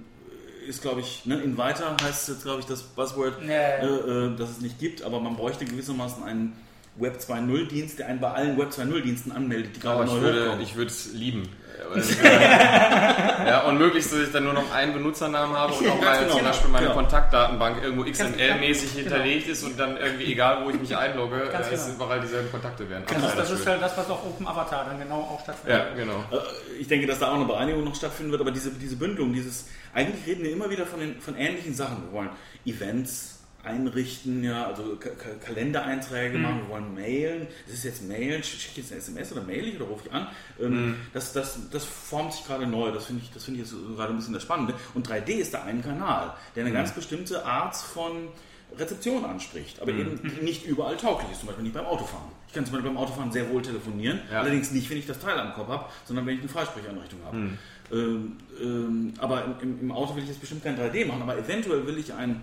[0.69, 3.79] ist, glaube ich, ne, in weiter heißt es jetzt, glaube ich, das Buzzword, Ja, ja.
[3.83, 6.53] äh, äh, das es nicht gibt, aber man bräuchte gewissermaßen einen
[6.97, 10.23] Web 2.0 Dienst, der einen bei allen Web 2.0 Diensten anmeldet, die gerade neu ich
[10.23, 11.49] würde, Ich würde es lieben.
[13.47, 16.37] ja, und möglichst, dass ich dann nur noch einen Benutzernamen habe und auch meine, genau,
[16.37, 16.97] zum Beispiel meine genau.
[16.97, 19.03] Kontaktdatenbank irgendwo XML-mäßig genau.
[19.03, 21.97] hinterlegt ist und dann irgendwie, egal wo ich mich einlogge, Ganz äh, es genau.
[21.97, 23.05] überall dieselben Kontakte werden.
[23.07, 25.87] Das, das ist halt das, was auf Open Avatar dann genau auch stattfindet.
[25.91, 26.25] Ja, genau.
[26.31, 29.33] Äh, ich denke, dass da auch eine Bereinigung noch stattfinden wird, aber diese, diese Bündelung,
[29.33, 32.05] dieses, eigentlich reden wir immer wieder von, den, von ähnlichen Sachen.
[32.07, 32.31] Wir wollen
[32.67, 33.34] Events,
[33.65, 35.11] einrichten, ja, also K
[35.45, 36.43] Kalendereinträge mhm.
[36.43, 37.47] machen, wir wollen mailen.
[37.67, 40.13] Das ist jetzt mailen, schicke ich jetzt eine SMS oder mail ich oder rufe ich
[40.13, 40.29] an?
[40.61, 40.97] Ähm, mhm.
[41.13, 44.13] das, das, das formt sich gerade neu, das finde ich, das finde ich jetzt gerade
[44.13, 44.75] ein bisschen das Spannende.
[44.95, 46.75] Und 3D ist da ein Kanal, der eine mhm.
[46.75, 48.29] ganz bestimmte Art von
[48.77, 50.01] Rezeption anspricht, aber mhm.
[50.01, 52.31] eben nicht überall tauglich ist, zum Beispiel nicht beim Autofahren.
[52.49, 54.41] Ich kann zum Beispiel beim Autofahren sehr wohl telefonieren, ja.
[54.41, 57.37] allerdings nicht, wenn ich das Teil am Kopf habe, sondern wenn ich eine Freisprechanrichtung habe.
[57.37, 57.59] Mhm.
[57.93, 61.87] Ähm, ähm, aber im, im, Auto will ich jetzt bestimmt kein 3D machen, aber eventuell
[61.87, 62.43] will ich ein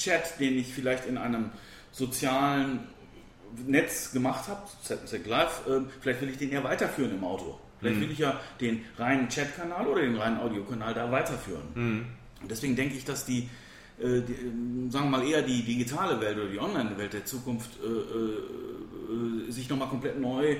[0.00, 1.50] Chat, den ich vielleicht in einem
[1.92, 2.80] sozialen
[3.66, 7.58] Netz gemacht habe, ZNZ Live, äh, vielleicht will ich den ja weiterführen im Auto.
[7.78, 8.02] Vielleicht mhm.
[8.02, 11.62] will ich ja den reinen Chat-Kanal oder den reinen Audiokanal da weiterführen.
[11.74, 12.06] Mhm.
[12.42, 13.48] Und deswegen denke ich, dass die,
[13.98, 17.70] äh, die, äh, sagen wir mal eher die digitale Welt oder die Online-Welt der Zukunft
[17.82, 20.58] äh, äh sich nochmal komplett neu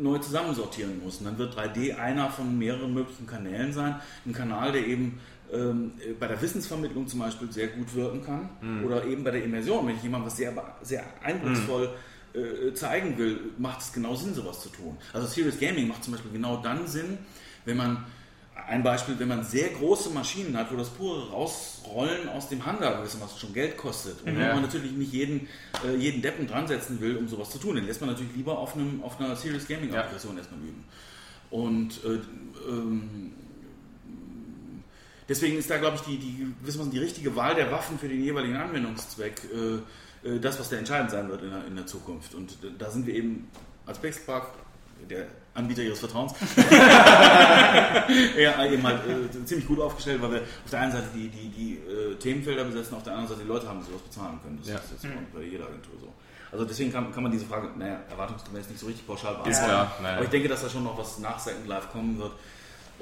[0.00, 1.18] neu zusammensortieren muss.
[1.18, 4.00] Und dann wird 3D einer von mehreren möglichen Kanälen sein.
[4.26, 5.20] Ein Kanal, der eben
[5.52, 8.84] ähm, bei der Wissensvermittlung zum Beispiel sehr gut wirken kann mhm.
[8.84, 11.90] oder eben bei der Immersion, wenn ich jemandem was sehr, sehr eindrucksvoll
[12.34, 12.68] mhm.
[12.68, 14.96] äh, zeigen will, macht es genau Sinn, sowas zu tun.
[15.12, 17.18] Also Serious Gaming macht zum Beispiel genau dann Sinn,
[17.64, 18.04] wenn man
[18.68, 22.98] ein Beispiel, wenn man sehr große Maschinen hat, wo das pure Rausrollen aus dem Hangar
[22.98, 24.40] gewissermaßen schon Geld kostet und mhm.
[24.40, 25.48] wo man natürlich nicht jeden,
[25.84, 28.58] äh, jeden Deppen dran setzen will, um sowas zu tun, dann lässt man natürlich lieber
[28.58, 30.38] auf, einem, auf einer Serious Gaming Applikation ja.
[30.38, 30.84] erstmal üben.
[31.50, 32.20] Und äh,
[32.70, 33.32] ähm,
[35.28, 38.08] deswegen ist da, glaube ich, die, die, wissen wir, die richtige Wahl der Waffen für
[38.08, 39.78] den jeweiligen Anwendungszweck äh,
[40.28, 42.34] äh, das, was da entscheidend sein wird in der, in der Zukunft.
[42.34, 43.48] Und da sind wir eben
[43.86, 44.48] als Pixelpark
[45.10, 46.32] der Anbieter ihres Vertrauens
[48.38, 51.48] ja, eben halt, äh, ziemlich gut aufgestellt, weil wir auf der einen Seite die, die,
[51.48, 54.58] die äh, Themenfelder besetzen, auf der anderen Seite die Leute haben, die sowas bezahlen können.
[54.60, 54.76] Das ja.
[54.76, 55.26] ist jetzt mhm.
[55.34, 56.12] bei jeder Agentur so.
[56.52, 59.50] Also deswegen kann, kann man diese Frage, naja, erwartungsgemäß nicht so richtig pauschal beantworten.
[59.50, 60.16] Ist klar, naja.
[60.16, 62.32] Aber ich denke, dass da schon noch was nach Second Life kommen wird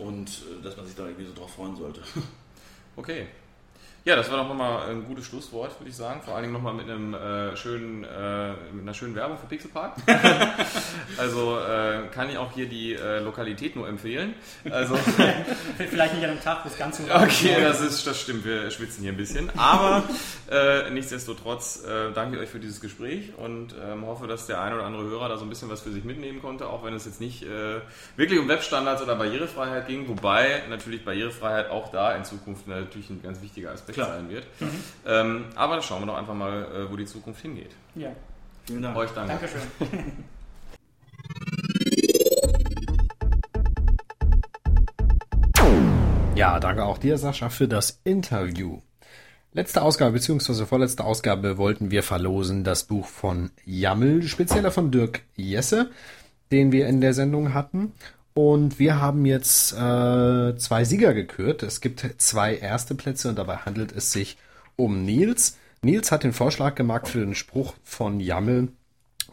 [0.01, 2.03] und äh, dass man sich da irgendwie so drauf freuen sollte.
[2.97, 3.29] Okay.
[4.03, 6.23] Ja, das war doch nochmal ein gutes Schlusswort, würde ich sagen.
[6.23, 9.97] Vor allen Dingen nochmal mit einem äh, schönen, äh, mit einer schönen Werbung für Pixelpark.
[11.19, 14.35] also äh, kann ich auch hier die äh, Lokalität nur empfehlen.
[14.71, 14.97] Also
[15.77, 18.47] vielleicht nicht an einem Tag, wo es ganz so Okay, das ist, das stimmt.
[18.47, 19.51] Wir schwitzen hier ein bisschen.
[19.59, 20.05] Aber
[20.51, 24.73] äh, nichtsdestotrotz äh, danke ich euch für dieses Gespräch und ähm, hoffe, dass der ein
[24.73, 27.05] oder andere Hörer da so ein bisschen was für sich mitnehmen konnte, auch wenn es
[27.05, 27.45] jetzt nicht
[28.17, 33.23] wirklich um Webstandards oder Barrierefreiheit ging, wobei natürlich Barrierefreiheit auch da in Zukunft natürlich ein
[33.23, 34.09] ganz wichtiger Aspekt Klar.
[34.09, 34.47] sein wird.
[34.61, 34.69] Mhm.
[35.07, 37.71] Ähm, aber schauen wir doch einfach mal, äh, wo die Zukunft hingeht.
[37.95, 38.11] Ja.
[38.67, 38.97] Vielen Dank.
[38.97, 39.33] Euch danke.
[39.33, 39.63] Dankeschön.
[46.41, 48.81] Ja, danke auch dir, Sascha, für das Interview.
[49.53, 50.65] Letzte Ausgabe bzw.
[50.65, 55.91] vorletzte Ausgabe wollten wir verlosen das Buch von Jammel, spezieller von Dirk Jesse,
[56.51, 57.93] den wir in der Sendung hatten.
[58.35, 61.63] Und wir haben jetzt äh, zwei Sieger gekürt.
[61.63, 64.39] Es gibt zwei erste Plätze und dabei handelt es sich
[64.77, 65.59] um Nils.
[65.83, 68.69] Nils hat den Vorschlag gemacht für den Spruch von Yammel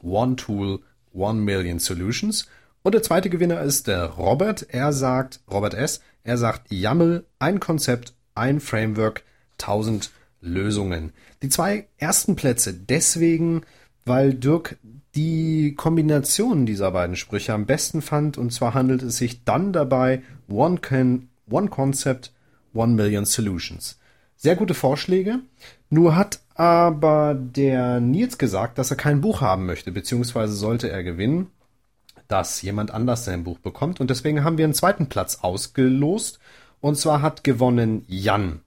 [0.02, 0.80] One Tool,
[1.14, 2.48] One Million Solutions.
[2.84, 4.68] Und der zweite Gewinner ist der Robert.
[4.70, 9.24] Er sagt, Robert S., er sagt YAML, ein Konzept, ein Framework,
[9.60, 11.14] 1000 Lösungen.
[11.41, 13.64] Die zwei ersten Plätze deswegen,
[14.06, 14.78] weil Dirk
[15.18, 18.38] die Kombination dieser beiden Sprüche am besten fand.
[18.38, 22.32] Und zwar handelt es sich dann dabei One, can, one Concept,
[22.74, 23.99] One Million Solutions.
[24.36, 25.39] Sehr gute Vorschläge.
[25.89, 31.03] Nur hat aber der Nils gesagt, dass er kein Buch haben möchte, beziehungsweise sollte er
[31.03, 31.47] gewinnen,
[32.28, 33.99] dass jemand anders sein Buch bekommt.
[33.99, 36.39] Und deswegen haben wir einen zweiten Platz ausgelost.
[36.80, 38.61] Und zwar hat gewonnen Jan.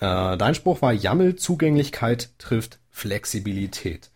[0.00, 4.10] Äh, dein Spruch war Jammel, Zugänglichkeit trifft Flexibilität.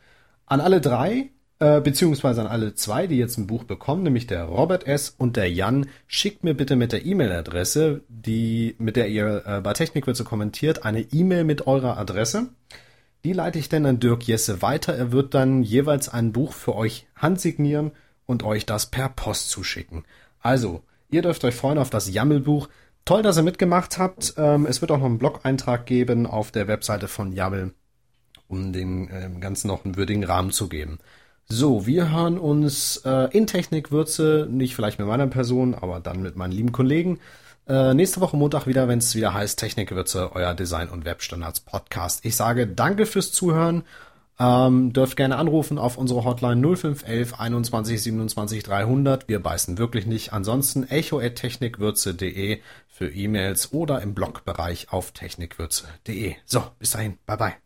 [0.47, 1.31] An alle drei
[1.65, 5.15] äh, beziehungsweise an alle zwei, die jetzt ein Buch bekommen, nämlich der Robert S.
[5.17, 9.73] und der Jan, schickt mir bitte mit der E-Mail-Adresse, die, mit der ihr äh, bei
[9.73, 12.49] Technikwürze kommentiert, eine E-Mail mit eurer Adresse.
[13.25, 14.95] Die leite ich dann an Dirk Jesse weiter.
[14.95, 17.93] Er wird dann jeweils ein Buch für euch handsignieren
[18.27, 20.05] und euch das per Post zuschicken.
[20.41, 22.69] Also, ihr dürft euch freuen auf das Jammelbuch.
[23.07, 24.35] Toll, dass ihr mitgemacht habt.
[24.37, 27.73] Ähm, es wird auch noch einen Blog-Eintrag geben auf der Webseite von Jammel,
[28.49, 30.99] um dem äh, Ganzen noch einen würdigen Rahmen zu geben.
[31.49, 36.37] So, wir hören uns äh, in Technikwürze, nicht vielleicht mit meiner Person, aber dann mit
[36.37, 37.21] meinen lieben Kollegen.
[37.67, 42.25] Äh, nächste Woche Montag wieder, wenn es wieder heißt Technikwürze, euer Design- und Webstandards Podcast.
[42.25, 43.85] Ich sage danke fürs Zuhören.
[44.39, 49.29] Ähm, dürft gerne anrufen auf unsere Hotline 0511 21 27 300.
[49.29, 50.33] Wir beißen wirklich nicht.
[50.33, 56.35] Ansonsten echo.technikwürze.de für E-Mails oder im Blogbereich auf technikwürze.de.
[56.47, 57.19] So, bis dahin.
[57.27, 57.64] Bye bye.